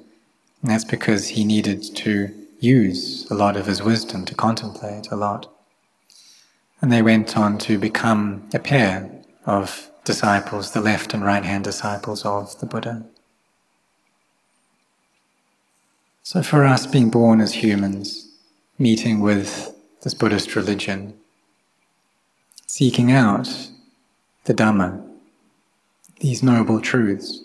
and 0.62 0.72
that's 0.72 0.86
because 0.86 1.30
he 1.30 1.44
needed 1.44 1.82
to 1.96 2.32
use 2.60 3.30
a 3.30 3.36
lot 3.36 3.56
of 3.56 3.66
his 3.66 3.82
wisdom 3.84 4.26
to 4.26 4.36
contemplate 4.36 5.10
a 5.12 5.16
lot. 5.16 5.52
And 6.82 6.92
they 6.92 7.02
went 7.02 7.38
on 7.38 7.58
to 7.60 7.78
become 7.78 8.48
a 8.54 8.60
pair 8.60 9.10
of 9.46 9.90
disciples, 10.04 10.72
the 10.72 10.82
left 10.82 11.14
and 11.14 11.24
right 11.24 11.44
hand 11.44 11.64
disciples 11.64 12.26
of 12.26 12.60
the 12.60 12.66
Buddha. 12.66 13.06
So, 16.24 16.44
for 16.44 16.66
us 16.66 16.86
being 16.86 17.10
born 17.10 17.40
as 17.40 17.54
humans, 17.54 18.30
meeting 18.78 19.22
with 19.22 19.74
this 20.02 20.14
Buddhist 20.14 20.56
religion, 20.56 21.14
seeking 22.66 23.12
out 23.12 23.70
the 24.44 24.54
Dhamma, 24.54 25.04
these 26.20 26.44
noble 26.44 26.82
truths, 26.82 27.42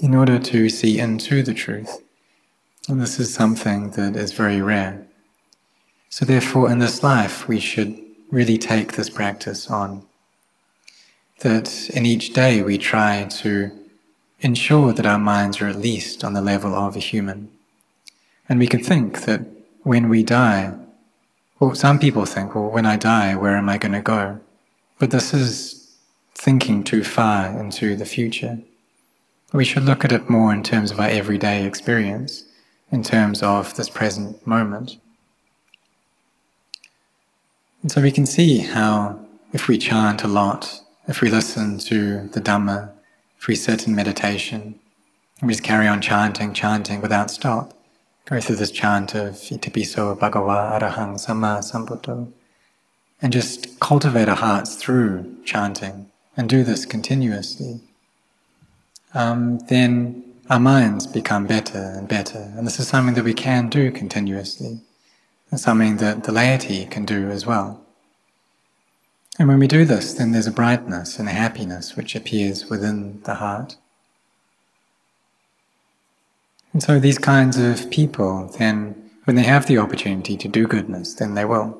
in 0.00 0.14
order 0.14 0.38
to 0.38 0.68
see 0.68 0.98
into 0.98 1.42
the 1.42 1.54
truth, 1.54 2.00
and 2.88 3.00
this 3.00 3.18
is 3.18 3.32
something 3.32 3.90
that 3.90 4.14
is 4.16 4.32
very 4.32 4.62
rare. 4.62 5.06
So, 6.08 6.24
therefore, 6.24 6.70
in 6.70 6.78
this 6.78 7.02
life, 7.02 7.48
we 7.48 7.58
should 7.58 7.98
really 8.30 8.58
take 8.58 8.92
this 8.92 9.10
practice 9.10 9.70
on. 9.70 10.06
That 11.40 11.90
in 11.90 12.06
each 12.06 12.32
day 12.32 12.62
we 12.62 12.78
try 12.78 13.24
to 13.24 13.70
ensure 14.40 14.92
that 14.92 15.06
our 15.06 15.18
minds 15.18 15.60
are 15.60 15.66
at 15.66 15.76
least 15.76 16.24
on 16.24 16.32
the 16.32 16.40
level 16.40 16.74
of 16.74 16.96
a 16.96 17.00
human. 17.00 17.50
And 18.48 18.58
we 18.58 18.66
can 18.66 18.82
think 18.82 19.22
that 19.22 19.40
when 19.82 20.08
we 20.08 20.22
die, 20.22 20.72
well, 21.58 21.74
some 21.74 21.98
people 21.98 22.24
think, 22.24 22.54
well, 22.54 22.70
when 22.70 22.86
I 22.86 22.96
die, 22.96 23.34
where 23.34 23.56
am 23.56 23.68
I 23.68 23.78
going 23.78 23.92
to 23.92 24.00
go? 24.00 24.40
But 24.98 25.10
this 25.10 25.34
is 25.34 25.96
thinking 26.34 26.84
too 26.84 27.02
far 27.02 27.48
into 27.58 27.96
the 27.96 28.06
future. 28.06 28.58
We 29.52 29.64
should 29.64 29.84
look 29.84 30.04
at 30.04 30.12
it 30.12 30.30
more 30.30 30.52
in 30.52 30.62
terms 30.62 30.90
of 30.90 31.00
our 31.00 31.08
everyday 31.08 31.66
experience 31.66 32.44
in 32.90 33.02
terms 33.02 33.42
of 33.42 33.74
this 33.74 33.88
present 33.88 34.46
moment. 34.46 34.98
And 37.82 37.90
so 37.90 38.00
we 38.00 38.10
can 38.10 38.26
see 38.26 38.58
how 38.58 39.20
if 39.52 39.68
we 39.68 39.78
chant 39.78 40.22
a 40.22 40.28
lot, 40.28 40.82
if 41.06 41.20
we 41.20 41.30
listen 41.30 41.78
to 41.78 42.28
the 42.28 42.40
Dhamma, 42.40 42.90
if 43.38 43.46
we 43.46 43.54
sit 43.54 43.86
in 43.86 43.94
meditation, 43.94 44.78
and 45.40 45.48
we 45.48 45.54
just 45.54 45.62
carry 45.62 45.86
on 45.86 46.00
chanting, 46.00 46.52
chanting 46.52 47.00
without 47.00 47.30
stop, 47.30 47.74
go 48.24 48.40
through 48.40 48.56
this 48.56 48.70
chant 48.70 49.14
of 49.14 49.34
Itipiso 49.34 50.18
Bhagava 50.18 50.80
Arahang 50.80 51.14
Samma 51.14 51.60
Sambuddho, 51.60 52.32
and 53.22 53.32
just 53.32 53.78
cultivate 53.78 54.28
our 54.28 54.36
hearts 54.36 54.74
through 54.76 55.36
chanting, 55.44 56.10
and 56.36 56.48
do 56.48 56.64
this 56.64 56.84
continuously, 56.84 57.80
um, 59.14 59.58
then 59.68 60.25
our 60.48 60.60
minds 60.60 61.06
become 61.06 61.46
better 61.46 61.94
and 61.96 62.08
better. 62.08 62.52
And 62.56 62.66
this 62.66 62.78
is 62.78 62.88
something 62.88 63.14
that 63.14 63.24
we 63.24 63.34
can 63.34 63.68
do 63.68 63.90
continuously, 63.90 64.80
and 65.50 65.60
something 65.60 65.96
that 65.98 66.24
the 66.24 66.32
laity 66.32 66.86
can 66.86 67.04
do 67.04 67.30
as 67.30 67.46
well. 67.46 67.80
And 69.38 69.48
when 69.48 69.58
we 69.58 69.66
do 69.66 69.84
this, 69.84 70.14
then 70.14 70.32
there's 70.32 70.46
a 70.46 70.52
brightness 70.52 71.18
and 71.18 71.28
a 71.28 71.32
happiness 71.32 71.96
which 71.96 72.14
appears 72.14 72.70
within 72.70 73.20
the 73.22 73.34
heart. 73.34 73.76
And 76.72 76.82
so 76.82 76.98
these 76.98 77.18
kinds 77.18 77.58
of 77.58 77.90
people, 77.90 78.50
then, 78.58 79.10
when 79.24 79.36
they 79.36 79.42
have 79.42 79.66
the 79.66 79.78
opportunity 79.78 80.36
to 80.36 80.48
do 80.48 80.66
goodness, 80.66 81.14
then 81.14 81.34
they 81.34 81.44
will. 81.44 81.78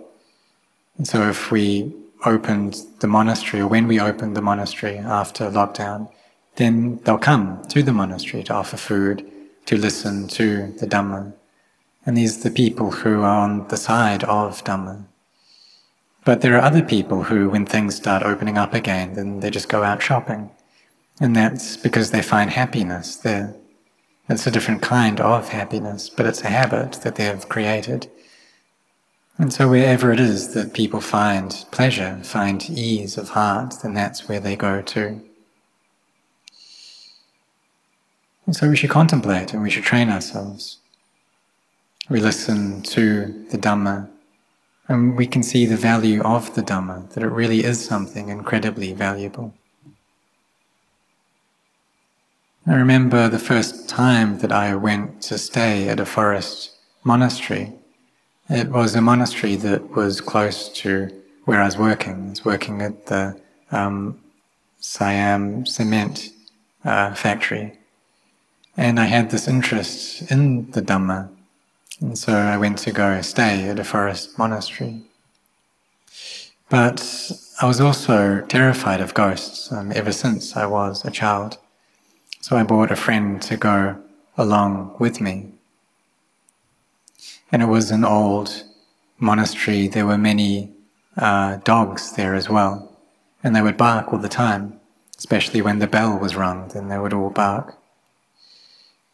And 0.98 1.07
so 1.07 1.29
if 1.29 1.50
we 1.50 1.94
opened 2.24 2.83
the 3.00 3.07
monastery, 3.07 3.62
or 3.62 3.68
when 3.68 3.87
we 3.87 4.00
opened 4.00 4.37
the 4.37 4.42
monastery 4.42 4.98
after 4.98 5.50
lockdown, 5.50 6.11
then 6.57 7.01
they'll 7.05 7.19
come 7.19 7.62
to 7.69 7.83
the 7.83 7.92
monastery 7.92 8.42
to 8.45 8.55
offer 8.55 8.77
food, 8.77 9.31
to 9.66 9.77
listen 9.77 10.27
to 10.29 10.73
the 10.79 10.87
Dhamma. 10.87 11.33
And 12.05 12.16
these 12.16 12.38
are 12.38 12.49
the 12.49 12.55
people 12.55 12.90
who 12.90 13.21
are 13.23 13.40
on 13.40 13.69
the 13.69 13.77
side 13.77 14.25
of 14.25 14.64
Dhamma. 14.64 15.05
But 16.25 16.40
there 16.40 16.55
are 16.57 16.62
other 16.62 16.83
people 16.83 17.25
who, 17.25 17.51
when 17.51 17.66
things 17.66 17.95
start 17.95 18.23
opening 18.23 18.59
up 18.59 18.75
again, 18.75 19.14
then 19.14 19.40
they 19.40 19.51
just 19.51 19.69
go 19.69 19.85
out 19.85 20.03
shopping. 20.03 20.51
And 21.21 21.37
that's 21.37 21.77
because 21.77 22.11
they 22.11 22.23
find 22.23 22.51
happiness 22.51 23.16
there. 23.16 23.55
It's 24.29 24.47
a 24.47 24.51
different 24.51 24.83
kind 24.83 25.21
of 25.21 25.51
happiness, 25.51 26.11
but 26.11 26.27
it's 26.27 26.42
a 26.42 26.49
habit 26.49 26.95
that 27.03 27.14
they 27.14 27.25
have 27.25 27.49
created. 27.49 28.11
And 29.38 29.53
so 29.53 29.69
wherever 29.69 30.12
it 30.12 30.19
is 30.19 30.55
that 30.55 30.73
people 30.73 31.01
find 31.01 31.64
pleasure, 31.71 32.19
find 32.25 32.69
ease 32.71 33.16
of 33.16 33.31
heart, 33.31 33.75
then 33.83 33.95
that's 33.95 34.29
where 34.29 34.40
they 34.40 34.57
go 34.57 34.83
to. 34.83 35.21
And 38.46 38.54
so 38.54 38.68
we 38.68 38.76
should 38.76 38.90
contemplate 38.90 39.52
and 39.52 39.62
we 39.62 39.70
should 39.70 39.82
train 39.82 40.09
ourselves. 40.09 40.78
We 42.09 42.20
listen 42.20 42.82
to 42.82 43.46
the 43.50 43.59
Dhamma 43.59 44.09
and 44.88 45.16
we 45.16 45.26
can 45.26 45.42
see 45.42 45.66
the 45.66 45.76
value 45.76 46.22
of 46.22 46.54
the 46.54 46.62
Dhamma, 46.62 47.11
that 47.11 47.24
it 47.24 47.28
really 47.28 47.64
is 47.64 47.85
something 47.85 48.28
incredibly 48.28 48.92
valuable. 48.92 49.52
I 52.68 52.74
remember 52.74 53.28
the 53.28 53.38
first 53.38 53.88
time 53.88 54.38
that 54.38 54.52
I 54.52 54.76
went 54.76 55.22
to 55.22 55.38
stay 55.38 55.88
at 55.88 55.98
a 55.98 56.06
forest 56.06 56.72
monastery. 57.02 57.72
It 58.48 58.70
was 58.70 58.94
a 58.94 59.00
monastery 59.00 59.56
that 59.56 59.90
was 59.90 60.20
close 60.20 60.68
to 60.80 61.11
where 61.46 61.61
I 61.61 61.64
was 61.64 61.78
working. 61.78 62.26
I 62.26 62.30
was 62.30 62.44
working 62.44 62.82
at 62.82 63.06
the 63.06 63.40
um, 63.72 64.20
Siam 64.78 65.66
cement 65.66 66.30
uh, 66.85 67.14
factory. 67.14 67.78
And 68.76 69.00
I 69.00 69.06
had 69.06 69.30
this 69.30 69.48
interest 69.48 70.30
in 70.30 70.70
the 70.72 70.82
Dhamma. 70.82 71.30
And 72.00 72.18
so 72.18 72.34
I 72.34 72.58
went 72.58 72.78
to 72.78 72.92
go 72.92 73.22
stay 73.22 73.68
at 73.68 73.78
a 73.78 73.84
forest 73.84 74.38
monastery. 74.38 75.02
But 76.68 77.30
I 77.62 77.66
was 77.66 77.80
also 77.80 78.42
terrified 78.42 79.00
of 79.00 79.14
ghosts 79.14 79.72
um, 79.72 79.92
ever 79.94 80.12
since 80.12 80.56
I 80.56 80.66
was 80.66 81.04
a 81.04 81.10
child. 81.10 81.58
So 82.40 82.56
I 82.56 82.64
brought 82.64 82.90
a 82.90 82.96
friend 82.96 83.40
to 83.42 83.56
go 83.56 83.96
along 84.36 84.94
with 84.98 85.20
me. 85.20 85.52
And 87.50 87.62
it 87.62 87.66
was 87.66 87.90
an 87.90 88.04
old 88.04 88.64
monastery. 89.18 89.88
There 89.88 90.06
were 90.06 90.18
many 90.18 90.72
uh, 91.16 91.56
dogs 91.64 92.12
there 92.12 92.34
as 92.34 92.50
well. 92.50 92.92
And 93.42 93.56
they 93.56 93.62
would 93.62 93.76
bark 93.78 94.12
all 94.12 94.18
the 94.18 94.28
time, 94.28 94.78
especially 95.16 95.62
when 95.62 95.78
the 95.78 95.86
bell 95.86 96.18
was 96.18 96.36
rung, 96.36 96.68
then 96.68 96.88
they 96.88 96.98
would 96.98 97.14
all 97.14 97.30
bark. 97.30 97.78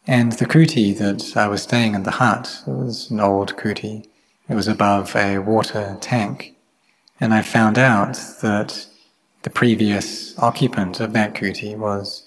And 0.05 0.33
the 0.33 0.45
kuti 0.45 0.97
that 0.97 1.37
I 1.37 1.47
was 1.47 1.63
staying 1.63 1.95
in 1.95 2.03
the 2.03 2.11
hut, 2.11 2.61
was 2.67 3.09
an 3.09 3.19
old 3.19 3.55
kuti. 3.55 4.05
It 4.49 4.55
was 4.55 4.67
above 4.67 5.15
a 5.15 5.39
water 5.39 5.97
tank. 6.01 6.55
And 7.19 7.33
I 7.33 7.41
found 7.41 7.77
out 7.77 8.19
that 8.41 8.85
the 9.43 9.49
previous 9.49 10.37
occupant 10.37 10.99
of 10.99 11.13
that 11.13 11.33
kuti 11.33 11.77
was 11.77 12.23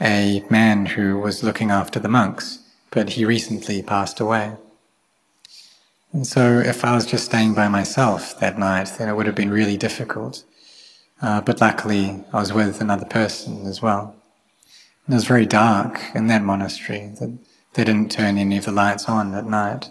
a 0.00 0.44
man 0.50 0.86
who 0.86 1.18
was 1.18 1.44
looking 1.44 1.70
after 1.70 2.00
the 2.00 2.08
monks, 2.08 2.58
but 2.90 3.10
he 3.10 3.24
recently 3.24 3.82
passed 3.82 4.18
away. 4.18 4.56
And 6.12 6.26
so 6.26 6.58
if 6.58 6.84
I 6.84 6.94
was 6.94 7.06
just 7.06 7.26
staying 7.26 7.54
by 7.54 7.68
myself 7.68 8.38
that 8.40 8.58
night, 8.58 8.92
then 8.98 9.08
it 9.08 9.14
would 9.14 9.26
have 9.26 9.36
been 9.36 9.50
really 9.50 9.76
difficult. 9.76 10.42
Uh, 11.22 11.40
but 11.40 11.60
luckily, 11.60 12.24
I 12.32 12.40
was 12.40 12.52
with 12.52 12.80
another 12.80 13.04
person 13.04 13.66
as 13.66 13.80
well. 13.80 14.16
It 15.08 15.14
was 15.14 15.24
very 15.24 15.46
dark 15.46 16.00
in 16.14 16.28
that 16.28 16.42
monastery. 16.42 17.12
That 17.18 17.38
they 17.74 17.84
didn't 17.84 18.10
turn 18.10 18.38
any 18.38 18.58
of 18.58 18.64
the 18.64 18.72
lights 18.72 19.08
on 19.08 19.34
at 19.34 19.46
night. 19.46 19.90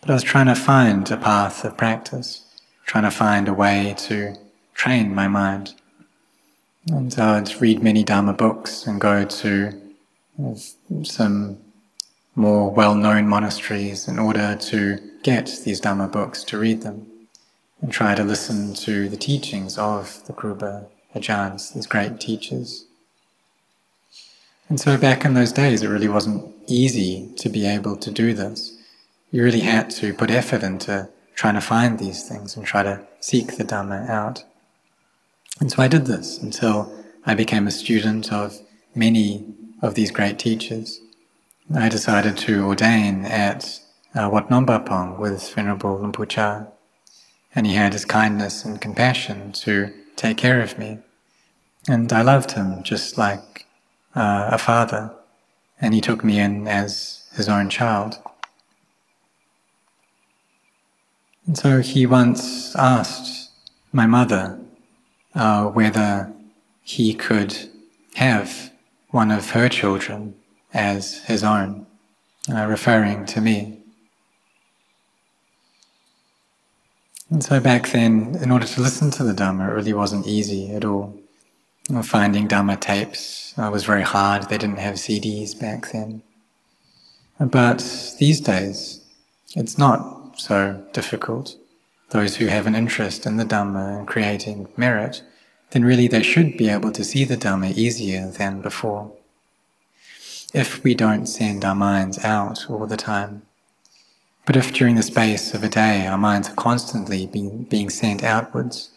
But 0.00 0.10
I 0.10 0.14
was 0.14 0.22
trying 0.22 0.46
to 0.46 0.54
find 0.54 1.10
a 1.10 1.16
path 1.16 1.64
of 1.64 1.76
practice 1.76 2.46
trying 2.86 3.04
to 3.04 3.10
find 3.10 3.48
a 3.48 3.52
way 3.52 3.94
to 3.98 4.36
train 4.72 5.14
my 5.14 5.28
mind. 5.28 5.74
And 6.88 7.12
so 7.12 7.24
I'd 7.24 7.60
read 7.60 7.82
many 7.82 8.04
Dharma 8.04 8.32
books 8.32 8.86
and 8.86 9.00
go 9.00 9.24
to 9.24 9.80
some 11.02 11.58
more 12.36 12.70
well-known 12.70 13.26
monasteries 13.26 14.06
in 14.06 14.18
order 14.18 14.54
to 14.54 15.00
get 15.22 15.62
these 15.64 15.80
Dharma 15.80 16.06
books, 16.06 16.44
to 16.44 16.58
read 16.58 16.82
them, 16.82 17.10
and 17.80 17.90
try 17.90 18.14
to 18.14 18.22
listen 18.22 18.74
to 18.74 19.08
the 19.08 19.16
teachings 19.16 19.76
of 19.78 20.24
the 20.26 20.32
Kruba 20.32 20.86
Ajahns, 21.14 21.74
these 21.74 21.86
great 21.86 22.20
teachers. 22.20 22.85
And 24.68 24.80
so 24.80 24.98
back 24.98 25.24
in 25.24 25.34
those 25.34 25.52
days, 25.52 25.82
it 25.82 25.88
really 25.88 26.08
wasn't 26.08 26.52
easy 26.66 27.32
to 27.36 27.48
be 27.48 27.66
able 27.66 27.96
to 27.96 28.10
do 28.10 28.34
this. 28.34 28.76
You 29.30 29.42
really 29.42 29.60
had 29.60 29.90
to 29.90 30.12
put 30.14 30.30
effort 30.30 30.62
into 30.62 31.08
trying 31.34 31.54
to 31.54 31.60
find 31.60 31.98
these 31.98 32.28
things 32.28 32.56
and 32.56 32.66
try 32.66 32.82
to 32.82 33.06
seek 33.20 33.56
the 33.56 33.64
Dhamma 33.64 34.08
out. 34.08 34.44
And 35.60 35.70
so 35.70 35.82
I 35.82 35.88
did 35.88 36.06
this 36.06 36.38
until 36.38 36.92
I 37.24 37.34
became 37.34 37.66
a 37.66 37.70
student 37.70 38.32
of 38.32 38.58
many 38.94 39.44
of 39.82 39.94
these 39.94 40.10
great 40.10 40.38
teachers. 40.38 41.00
I 41.74 41.88
decided 41.88 42.36
to 42.38 42.64
ordain 42.64 43.24
at 43.24 43.80
uh, 44.14 44.28
Wat 44.32 44.50
Nong 44.50 44.66
Pah 44.66 44.78
Pong 44.78 45.18
with 45.18 45.48
Venerable 45.54 46.10
Por 46.12 46.26
and 47.54 47.66
he 47.66 47.74
had 47.74 47.94
his 47.94 48.04
kindness 48.04 48.64
and 48.64 48.80
compassion 48.80 49.52
to 49.52 49.92
take 50.14 50.36
care 50.36 50.60
of 50.60 50.78
me. 50.78 50.98
And 51.88 52.12
I 52.12 52.22
loved 52.22 52.52
him 52.52 52.82
just 52.82 53.16
like 53.16 53.55
uh, 54.16 54.48
a 54.50 54.58
father, 54.58 55.12
and 55.80 55.94
he 55.94 56.00
took 56.00 56.24
me 56.24 56.40
in 56.40 56.66
as 56.66 57.28
his 57.36 57.48
own 57.48 57.68
child. 57.68 58.18
And 61.46 61.56
so 61.56 61.80
he 61.80 62.06
once 62.06 62.74
asked 62.74 63.50
my 63.92 64.06
mother 64.06 64.58
uh, 65.34 65.66
whether 65.66 66.32
he 66.82 67.14
could 67.14 67.56
have 68.14 68.72
one 69.10 69.30
of 69.30 69.50
her 69.50 69.68
children 69.68 70.34
as 70.72 71.24
his 71.24 71.44
own, 71.44 71.86
uh, 72.52 72.66
referring 72.66 73.26
to 73.26 73.40
me. 73.40 73.78
And 77.30 77.42
so 77.42 77.60
back 77.60 77.88
then, 77.88 78.36
in 78.40 78.50
order 78.50 78.66
to 78.66 78.80
listen 78.80 79.10
to 79.12 79.24
the 79.24 79.32
Dhamma, 79.32 79.68
it 79.68 79.72
really 79.72 79.92
wasn't 79.92 80.26
easy 80.26 80.72
at 80.72 80.84
all. 80.84 81.18
Finding 82.02 82.48
Dhamma 82.48 82.80
tapes 82.80 83.54
was 83.56 83.84
very 83.84 84.02
hard. 84.02 84.48
They 84.48 84.58
didn't 84.58 84.78
have 84.78 84.94
CDs 84.94 85.58
back 85.58 85.92
then. 85.92 86.22
But 87.38 88.14
these 88.18 88.40
days, 88.40 89.04
it's 89.54 89.78
not 89.78 90.38
so 90.38 90.84
difficult, 90.92 91.56
those 92.10 92.36
who 92.36 92.46
have 92.46 92.66
an 92.66 92.74
interest 92.74 93.26
in 93.26 93.36
the 93.36 93.44
Dhamma 93.44 93.98
and 93.98 94.06
creating 94.06 94.68
merit, 94.76 95.22
then 95.70 95.84
really 95.84 96.08
they 96.08 96.22
should 96.22 96.56
be 96.56 96.68
able 96.68 96.92
to 96.92 97.04
see 97.04 97.24
the 97.24 97.36
Dhamma 97.36 97.76
easier 97.76 98.30
than 98.30 98.62
before. 98.62 99.12
If 100.54 100.82
we 100.84 100.94
don't 100.94 101.26
send 101.26 101.64
our 101.64 101.74
minds 101.74 102.24
out 102.24 102.70
all 102.70 102.86
the 102.86 102.96
time, 102.96 103.42
but 104.44 104.56
if 104.56 104.72
during 104.72 104.94
the 104.94 105.02
space 105.02 105.52
of 105.54 105.64
a 105.64 105.68
day 105.68 106.06
our 106.06 106.16
minds 106.16 106.48
are 106.48 106.54
constantly 106.54 107.26
being, 107.26 107.64
being 107.64 107.90
sent 107.90 108.22
outwards, 108.22 108.90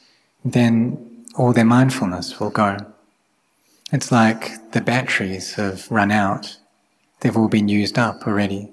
then 0.45 1.08
all 1.35 1.53
their 1.53 1.65
mindfulness 1.65 2.39
will 2.39 2.49
go. 2.49 2.77
It's 3.91 4.11
like 4.11 4.71
the 4.71 4.81
batteries 4.81 5.53
have 5.53 5.89
run 5.91 6.11
out. 6.11 6.57
They've 7.21 7.35
all 7.35 7.47
been 7.47 7.67
used 7.67 7.97
up 7.97 8.27
already. 8.27 8.71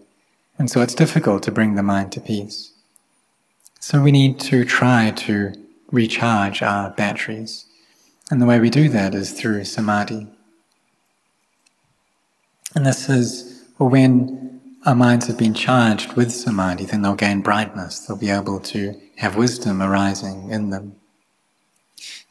And 0.59 0.71
so 0.71 0.81
it's 0.81 0.95
difficult 0.95 1.43
to 1.45 1.53
bring 1.53 1.75
the 1.75 1.83
mind 1.83 2.13
to 2.13 2.21
peace. 2.21 2.73
So 3.81 4.03
we 4.03 4.13
need 4.13 4.41
to 4.41 4.65
try 4.65 5.11
to 5.11 5.53
recharge 5.91 6.63
our 6.63 6.91
batteries. 6.91 7.67
And 8.31 8.43
the 8.43 8.47
way 8.47 8.59
we 8.59 8.71
do 8.71 8.89
that 8.89 9.15
is 9.15 9.33
through 9.33 9.65
samadhi. 9.65 10.27
And 12.75 12.85
this 12.85 13.09
is 13.09 13.65
well, 13.79 13.91
when 13.91 14.61
our 14.85 14.95
minds 14.95 15.27
have 15.27 15.37
been 15.37 15.55
charged 15.55 16.15
with 16.15 16.33
samadhi, 16.33 16.87
then 16.87 17.03
they'll 17.03 17.15
gain 17.15 17.43
brightness. 17.43 18.01
They'll 18.01 18.17
be 18.17 18.31
able 18.31 18.61
to 18.61 18.99
have 19.17 19.37
wisdom 19.37 19.83
arising 19.83 20.51
in 20.51 20.71
them. 20.71 20.97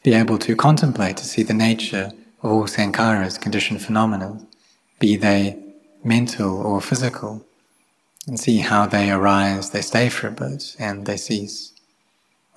Be 0.05 0.13
able 0.13 0.37
to 0.37 0.55
contemplate, 0.55 1.17
to 1.17 1.25
see 1.25 1.41
the 1.41 1.55
nature 1.55 2.11
of 2.43 2.51
all 2.51 2.65
sankharas, 2.65 3.41
conditioned 3.41 3.81
phenomena, 3.81 4.39
be 4.99 5.15
they 5.15 5.57
mental 6.03 6.61
or 6.61 6.79
physical 6.79 7.43
and 8.27 8.39
see 8.39 8.59
how 8.59 8.85
they 8.85 9.09
arise, 9.09 9.71
they 9.71 9.81
stay 9.81 10.09
for 10.09 10.27
a 10.27 10.31
bit, 10.31 10.75
and 10.77 11.07
they 11.07 11.17
cease. 11.17 11.73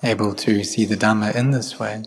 Able 0.03 0.35
to 0.35 0.63
see 0.63 0.85
the 0.85 0.95
Dhamma 0.95 1.33
in 1.33 1.49
this 1.49 1.79
way. 1.79 2.03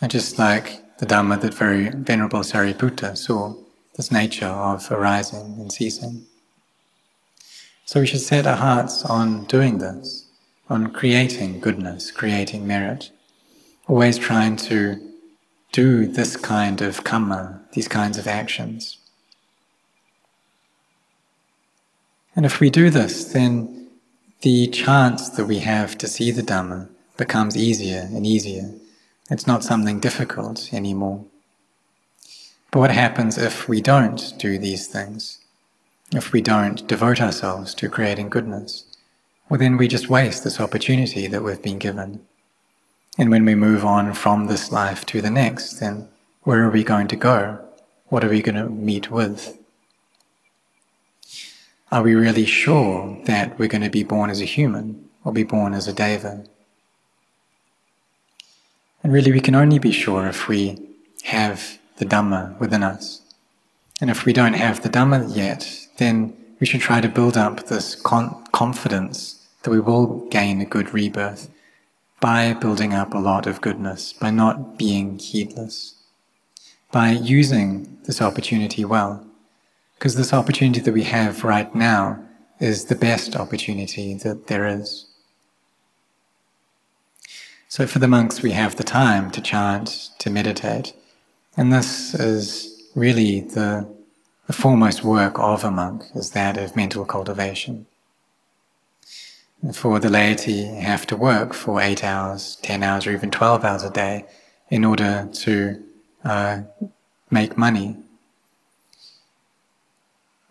And 0.00 0.10
just 0.10 0.40
like 0.40 0.98
the 0.98 1.06
Dhamma 1.06 1.40
that 1.40 1.54
very 1.54 1.90
Venerable 1.90 2.40
Sariputta 2.40 3.16
saw, 3.16 3.54
this 3.94 4.10
nature 4.10 4.46
of 4.46 4.90
arising 4.90 5.54
and 5.60 5.70
ceasing. 5.70 6.26
So 7.84 8.00
we 8.00 8.08
should 8.08 8.20
set 8.20 8.48
our 8.48 8.56
hearts 8.56 9.04
on 9.04 9.44
doing 9.44 9.78
this, 9.78 10.26
on 10.68 10.92
creating 10.92 11.60
goodness, 11.60 12.10
creating 12.10 12.66
merit, 12.66 13.12
always 13.86 14.18
trying 14.18 14.56
to 14.56 15.00
do 15.72 16.06
this 16.06 16.36
kind 16.36 16.82
of 16.82 17.04
karma, 17.04 17.60
these 17.72 17.88
kinds 17.88 18.18
of 18.18 18.26
actions. 18.26 18.98
And 22.34 22.46
if 22.46 22.60
we 22.60 22.70
do 22.70 22.90
this, 22.90 23.24
then 23.32 23.88
the 24.42 24.66
chance 24.68 25.28
that 25.30 25.46
we 25.46 25.58
have 25.60 25.96
to 25.98 26.08
see 26.08 26.30
the 26.30 26.42
Dhamma 26.42 26.88
becomes 27.16 27.56
easier 27.56 28.08
and 28.12 28.26
easier. 28.26 28.72
It's 29.30 29.46
not 29.46 29.62
something 29.62 30.00
difficult 30.00 30.72
anymore. 30.72 31.24
But 32.70 32.80
what 32.80 32.90
happens 32.90 33.36
if 33.36 33.68
we 33.68 33.80
don't 33.80 34.34
do 34.38 34.58
these 34.58 34.86
things? 34.86 35.38
If 36.12 36.32
we 36.32 36.40
don't 36.40 36.86
devote 36.86 37.20
ourselves 37.20 37.74
to 37.74 37.88
creating 37.88 38.30
goodness? 38.30 38.84
Well, 39.48 39.60
then 39.60 39.76
we 39.76 39.88
just 39.88 40.08
waste 40.08 40.44
this 40.44 40.60
opportunity 40.60 41.26
that 41.26 41.42
we've 41.42 41.62
been 41.62 41.78
given. 41.78 42.20
And 43.18 43.30
when 43.30 43.44
we 43.44 43.54
move 43.54 43.84
on 43.84 44.14
from 44.14 44.46
this 44.46 44.72
life 44.72 45.04
to 45.06 45.20
the 45.20 45.30
next, 45.30 45.80
then 45.80 46.08
where 46.44 46.62
are 46.62 46.70
we 46.70 46.82
going 46.82 47.08
to 47.08 47.16
go? 47.16 47.58
What 48.08 48.24
are 48.24 48.28
we 48.28 48.42
going 48.42 48.56
to 48.56 48.68
meet 48.68 49.10
with? 49.10 49.58
Are 51.90 52.02
we 52.02 52.14
really 52.14 52.46
sure 52.46 53.18
that 53.26 53.58
we're 53.58 53.68
going 53.68 53.82
to 53.82 53.90
be 53.90 54.02
born 54.02 54.30
as 54.30 54.40
a 54.40 54.46
human 54.46 55.10
or 55.24 55.32
be 55.32 55.42
born 55.42 55.74
as 55.74 55.86
a 55.86 55.92
deva? 55.92 56.44
And 59.02 59.12
really, 59.12 59.32
we 59.32 59.40
can 59.40 59.54
only 59.54 59.78
be 59.78 59.92
sure 59.92 60.26
if 60.26 60.48
we 60.48 60.78
have 61.24 61.78
the 61.98 62.06
Dhamma 62.06 62.58
within 62.58 62.82
us. 62.82 63.20
And 64.00 64.10
if 64.10 64.24
we 64.24 64.32
don't 64.32 64.54
have 64.54 64.82
the 64.82 64.88
Dhamma 64.88 65.36
yet, 65.36 65.86
then 65.98 66.34
we 66.60 66.66
should 66.66 66.80
try 66.80 67.00
to 67.00 67.08
build 67.08 67.36
up 67.36 67.66
this 67.66 67.94
con- 67.94 68.42
confidence 68.52 69.46
that 69.62 69.70
we 69.70 69.80
will 69.80 70.26
gain 70.30 70.60
a 70.60 70.64
good 70.64 70.94
rebirth 70.94 71.50
by 72.22 72.52
building 72.52 72.94
up 72.94 73.12
a 73.12 73.18
lot 73.18 73.48
of 73.48 73.60
goodness, 73.60 74.12
by 74.12 74.30
not 74.30 74.78
being 74.78 75.18
heedless, 75.18 75.96
by 76.92 77.10
using 77.10 77.98
this 78.04 78.22
opportunity 78.22 78.84
well. 78.84 79.26
Because 79.98 80.14
this 80.14 80.32
opportunity 80.32 80.80
that 80.80 80.94
we 80.94 81.02
have 81.02 81.42
right 81.42 81.74
now 81.74 82.24
is 82.60 82.84
the 82.84 82.94
best 82.94 83.34
opportunity 83.34 84.14
that 84.14 84.46
there 84.46 84.66
is. 84.68 85.06
So 87.68 87.88
for 87.88 87.98
the 87.98 88.06
monks, 88.06 88.40
we 88.40 88.52
have 88.52 88.76
the 88.76 88.84
time 88.84 89.32
to 89.32 89.40
chant, 89.40 90.10
to 90.20 90.30
meditate, 90.30 90.94
and 91.56 91.72
this 91.72 92.14
is 92.14 92.88
really 92.94 93.40
the, 93.40 93.88
the 94.46 94.52
foremost 94.52 95.02
work 95.02 95.40
of 95.40 95.64
a 95.64 95.72
monk, 95.72 96.04
is 96.14 96.30
that 96.30 96.56
of 96.56 96.76
mental 96.76 97.04
cultivation 97.04 97.86
for 99.70 100.00
the 100.00 100.10
laity 100.10 100.64
have 100.64 101.06
to 101.06 101.16
work 101.16 101.54
for 101.54 101.80
eight 101.80 102.02
hours, 102.02 102.56
ten 102.62 102.82
hours, 102.82 103.06
or 103.06 103.12
even 103.12 103.30
12 103.30 103.64
hours 103.64 103.84
a 103.84 103.90
day 103.90 104.24
in 104.70 104.84
order 104.84 105.28
to 105.32 105.82
uh, 106.24 106.62
make 107.30 107.56
money. 107.56 107.96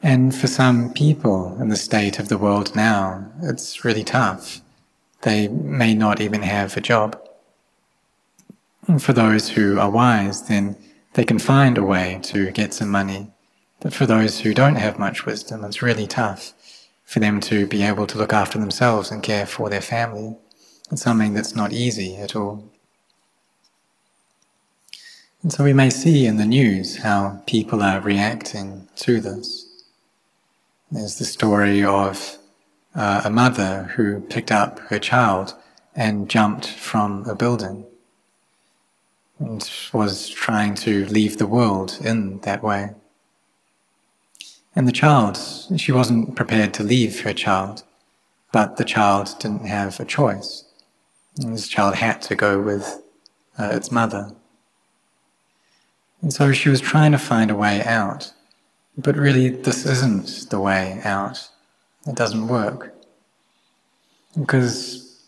And 0.01 0.33
for 0.33 0.47
some 0.47 0.93
people 0.93 1.57
in 1.61 1.67
the 1.67 1.75
state 1.75 2.19
of 2.19 2.29
the 2.29 2.37
world 2.37 2.75
now, 2.75 3.29
it's 3.43 3.83
really 3.83 4.03
tough. 4.03 4.61
They 5.21 5.47
may 5.49 5.93
not 5.93 6.21
even 6.21 6.41
have 6.41 6.77
a 6.77 6.81
job. 6.81 7.19
For 8.97 9.13
those 9.13 9.49
who 9.49 9.77
are 9.77 9.91
wise, 9.91 10.47
then 10.47 10.75
they 11.13 11.25
can 11.25 11.37
find 11.37 11.77
a 11.77 11.83
way 11.83 12.19
to 12.23 12.51
get 12.51 12.73
some 12.73 12.89
money. 12.89 13.29
But 13.81 13.93
for 13.93 14.05
those 14.05 14.39
who 14.39 14.53
don't 14.53 14.75
have 14.75 14.97
much 14.97 15.25
wisdom, 15.25 15.63
it's 15.63 15.81
really 15.81 16.07
tough 16.07 16.53
for 17.11 17.19
them 17.19 17.41
to 17.41 17.67
be 17.67 17.83
able 17.83 18.07
to 18.07 18.17
look 18.17 18.31
after 18.31 18.57
themselves 18.57 19.11
and 19.11 19.21
care 19.21 19.45
for 19.45 19.69
their 19.69 19.81
family. 19.81 20.33
It's 20.89 21.01
something 21.01 21.33
that's 21.33 21.53
not 21.53 21.73
easy 21.73 22.15
at 22.15 22.37
all. 22.37 22.71
And 25.43 25.51
so 25.51 25.65
we 25.65 25.73
may 25.73 25.89
see 25.89 26.25
in 26.25 26.37
the 26.37 26.45
news 26.45 26.99
how 26.99 27.41
people 27.45 27.83
are 27.83 27.99
reacting 27.99 28.87
to 28.95 29.19
this. 29.19 29.67
There's 30.89 31.19
the 31.19 31.25
story 31.25 31.83
of 31.83 32.37
uh, 32.95 33.23
a 33.25 33.29
mother 33.29 33.91
who 33.95 34.21
picked 34.21 34.51
up 34.51 34.79
her 34.87 34.99
child 34.99 35.53
and 35.93 36.29
jumped 36.29 36.67
from 36.67 37.25
a 37.27 37.35
building 37.35 37.85
and 39.37 39.69
was 39.91 40.29
trying 40.29 40.75
to 40.75 41.05
leave 41.07 41.39
the 41.39 41.47
world 41.47 41.97
in 42.01 42.39
that 42.41 42.63
way. 42.63 42.91
And 44.75 44.87
the 44.87 44.93
child, 44.93 45.37
she 45.77 45.91
wasn't 45.91 46.35
prepared 46.35 46.73
to 46.75 46.83
leave 46.83 47.21
her 47.21 47.33
child, 47.33 47.83
but 48.51 48.77
the 48.77 48.85
child 48.85 49.35
didn't 49.39 49.65
have 49.65 49.99
a 49.99 50.05
choice. 50.05 50.65
This 51.35 51.67
child 51.67 51.95
had 51.95 52.21
to 52.23 52.35
go 52.35 52.61
with 52.61 53.01
uh, 53.57 53.69
its 53.73 53.91
mother. 53.91 54.33
And 56.21 56.31
so 56.31 56.51
she 56.53 56.69
was 56.69 56.79
trying 56.79 57.11
to 57.11 57.17
find 57.17 57.51
a 57.51 57.55
way 57.55 57.83
out. 57.83 58.31
But 58.97 59.15
really, 59.15 59.49
this 59.49 59.85
isn't 59.85 60.49
the 60.49 60.59
way 60.59 61.01
out. 61.03 61.49
It 62.07 62.15
doesn't 62.15 62.47
work. 62.47 62.93
Because 64.39 65.25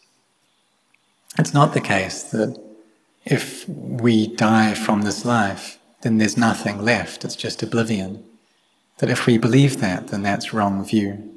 it's 1.38 1.54
not 1.54 1.74
the 1.74 1.82
case 1.82 2.24
that 2.24 2.58
if 3.26 3.68
we 3.68 4.34
die 4.36 4.74
from 4.74 5.02
this 5.02 5.26
life, 5.26 5.80
then 6.02 6.18
there's 6.18 6.38
nothing 6.38 6.82
left, 6.82 7.26
it's 7.26 7.36
just 7.36 7.64
oblivion 7.64 8.24
that 8.98 9.10
if 9.10 9.26
we 9.26 9.38
believe 9.38 9.80
that, 9.82 10.08
then 10.08 10.22
that's 10.22 10.54
wrong 10.54 10.84
view. 10.86 11.30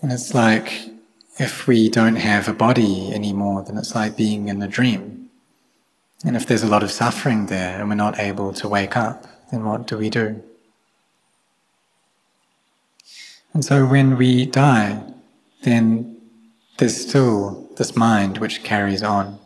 And 0.00 0.12
it's 0.12 0.34
like 0.34 0.90
if 1.38 1.66
we 1.66 1.88
don't 1.88 2.16
have 2.16 2.48
a 2.48 2.52
body 2.52 3.12
anymore, 3.12 3.62
then 3.62 3.76
it's 3.76 3.94
like 3.94 4.16
being 4.16 4.48
in 4.48 4.62
a 4.62 4.68
dream. 4.68 5.30
And 6.24 6.36
if 6.36 6.46
there's 6.46 6.62
a 6.62 6.68
lot 6.68 6.82
of 6.82 6.90
suffering 6.90 7.46
there 7.46 7.80
and 7.80 7.88
we're 7.88 7.94
not 7.94 8.18
able 8.18 8.52
to 8.54 8.68
wake 8.68 8.96
up, 8.96 9.26
then 9.50 9.64
what 9.64 9.86
do 9.86 9.98
we 9.98 10.10
do? 10.10 10.42
And 13.52 13.64
so 13.64 13.86
when 13.86 14.16
we 14.16 14.46
die, 14.46 15.02
then 15.62 16.16
there's 16.78 17.08
still 17.08 17.68
this 17.76 17.96
mind 17.96 18.38
which 18.38 18.62
carries 18.62 19.02
on. 19.02 19.38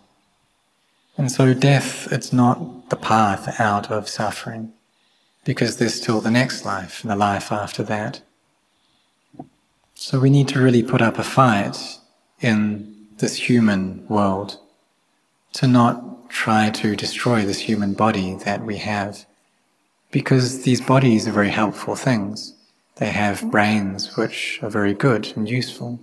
And 1.16 1.30
so 1.30 1.52
death, 1.52 2.10
it's 2.12 2.32
not 2.32 2.90
the 2.90 2.96
path 2.96 3.60
out 3.60 3.90
of 3.90 4.08
suffering 4.08 4.72
because 5.48 5.78
there's 5.78 5.94
still 5.94 6.20
the 6.20 6.30
next 6.30 6.66
life 6.66 7.02
and 7.02 7.10
the 7.10 7.16
life 7.16 7.50
after 7.50 7.82
that. 7.82 8.20
So 9.94 10.20
we 10.20 10.28
need 10.28 10.46
to 10.48 10.60
really 10.60 10.82
put 10.82 11.00
up 11.00 11.18
a 11.18 11.24
fight 11.24 11.78
in 12.42 13.06
this 13.16 13.36
human 13.48 14.06
world 14.08 14.58
to 15.54 15.66
not 15.66 16.28
try 16.28 16.68
to 16.68 16.94
destroy 16.94 17.46
this 17.46 17.60
human 17.60 17.94
body 17.94 18.34
that 18.44 18.62
we 18.62 18.76
have. 18.76 19.24
Because 20.10 20.64
these 20.64 20.82
bodies 20.82 21.26
are 21.26 21.32
very 21.32 21.48
helpful 21.48 21.96
things. 21.96 22.54
They 22.96 23.08
have 23.08 23.50
brains 23.50 24.18
which 24.18 24.60
are 24.62 24.68
very 24.68 24.92
good 24.92 25.32
and 25.34 25.48
useful. 25.48 25.98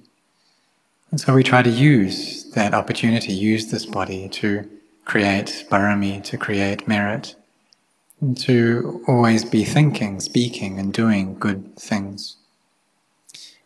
And 1.12 1.22
so 1.22 1.36
we 1.36 1.44
try 1.44 1.62
to 1.62 1.70
use 1.70 2.46
that 2.56 2.74
opportunity, 2.74 3.32
use 3.32 3.70
this 3.70 3.86
body 3.86 4.28
to 4.28 4.68
create 5.06 5.68
barami, 5.70 6.24
to 6.24 6.36
create 6.36 6.88
merit, 6.88 7.36
to 8.34 9.04
always 9.08 9.46
be 9.46 9.64
thinking, 9.64 10.20
speaking, 10.20 10.80
and 10.80 10.94
doing 10.94 11.38
good 11.38 11.76
things. 11.78 12.38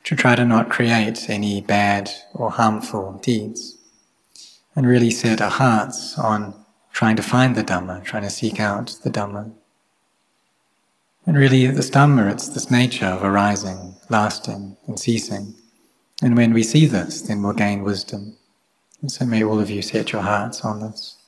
To 0.05 0.15
try 0.15 0.35
to 0.35 0.45
not 0.45 0.69
create 0.69 1.29
any 1.29 1.61
bad 1.61 2.09
or 2.33 2.51
harmful 2.51 3.19
deeds. 3.21 3.77
And 4.75 4.87
really 4.87 5.11
set 5.11 5.41
our 5.41 5.49
hearts 5.49 6.17
on 6.17 6.55
trying 6.91 7.15
to 7.15 7.23
find 7.23 7.55
the 7.55 7.63
Dhamma, 7.63 8.03
trying 8.03 8.23
to 8.23 8.29
seek 8.29 8.59
out 8.59 8.97
the 9.03 9.09
Dhamma. 9.09 9.51
And 11.25 11.37
really, 11.37 11.67
this 11.67 11.89
Dhamma, 11.89 12.31
it's 12.31 12.49
this 12.49 12.71
nature 12.71 13.05
of 13.05 13.23
arising, 13.23 13.95
lasting, 14.09 14.77
and 14.87 14.99
ceasing. 14.99 15.53
And 16.21 16.35
when 16.35 16.53
we 16.53 16.63
see 16.63 16.85
this, 16.85 17.21
then 17.21 17.43
we'll 17.43 17.53
gain 17.53 17.83
wisdom. 17.83 18.35
And 19.01 19.11
so 19.11 19.25
may 19.25 19.43
all 19.43 19.59
of 19.59 19.69
you 19.69 19.81
set 19.81 20.11
your 20.11 20.23
hearts 20.23 20.65
on 20.65 20.81
this. 20.81 21.18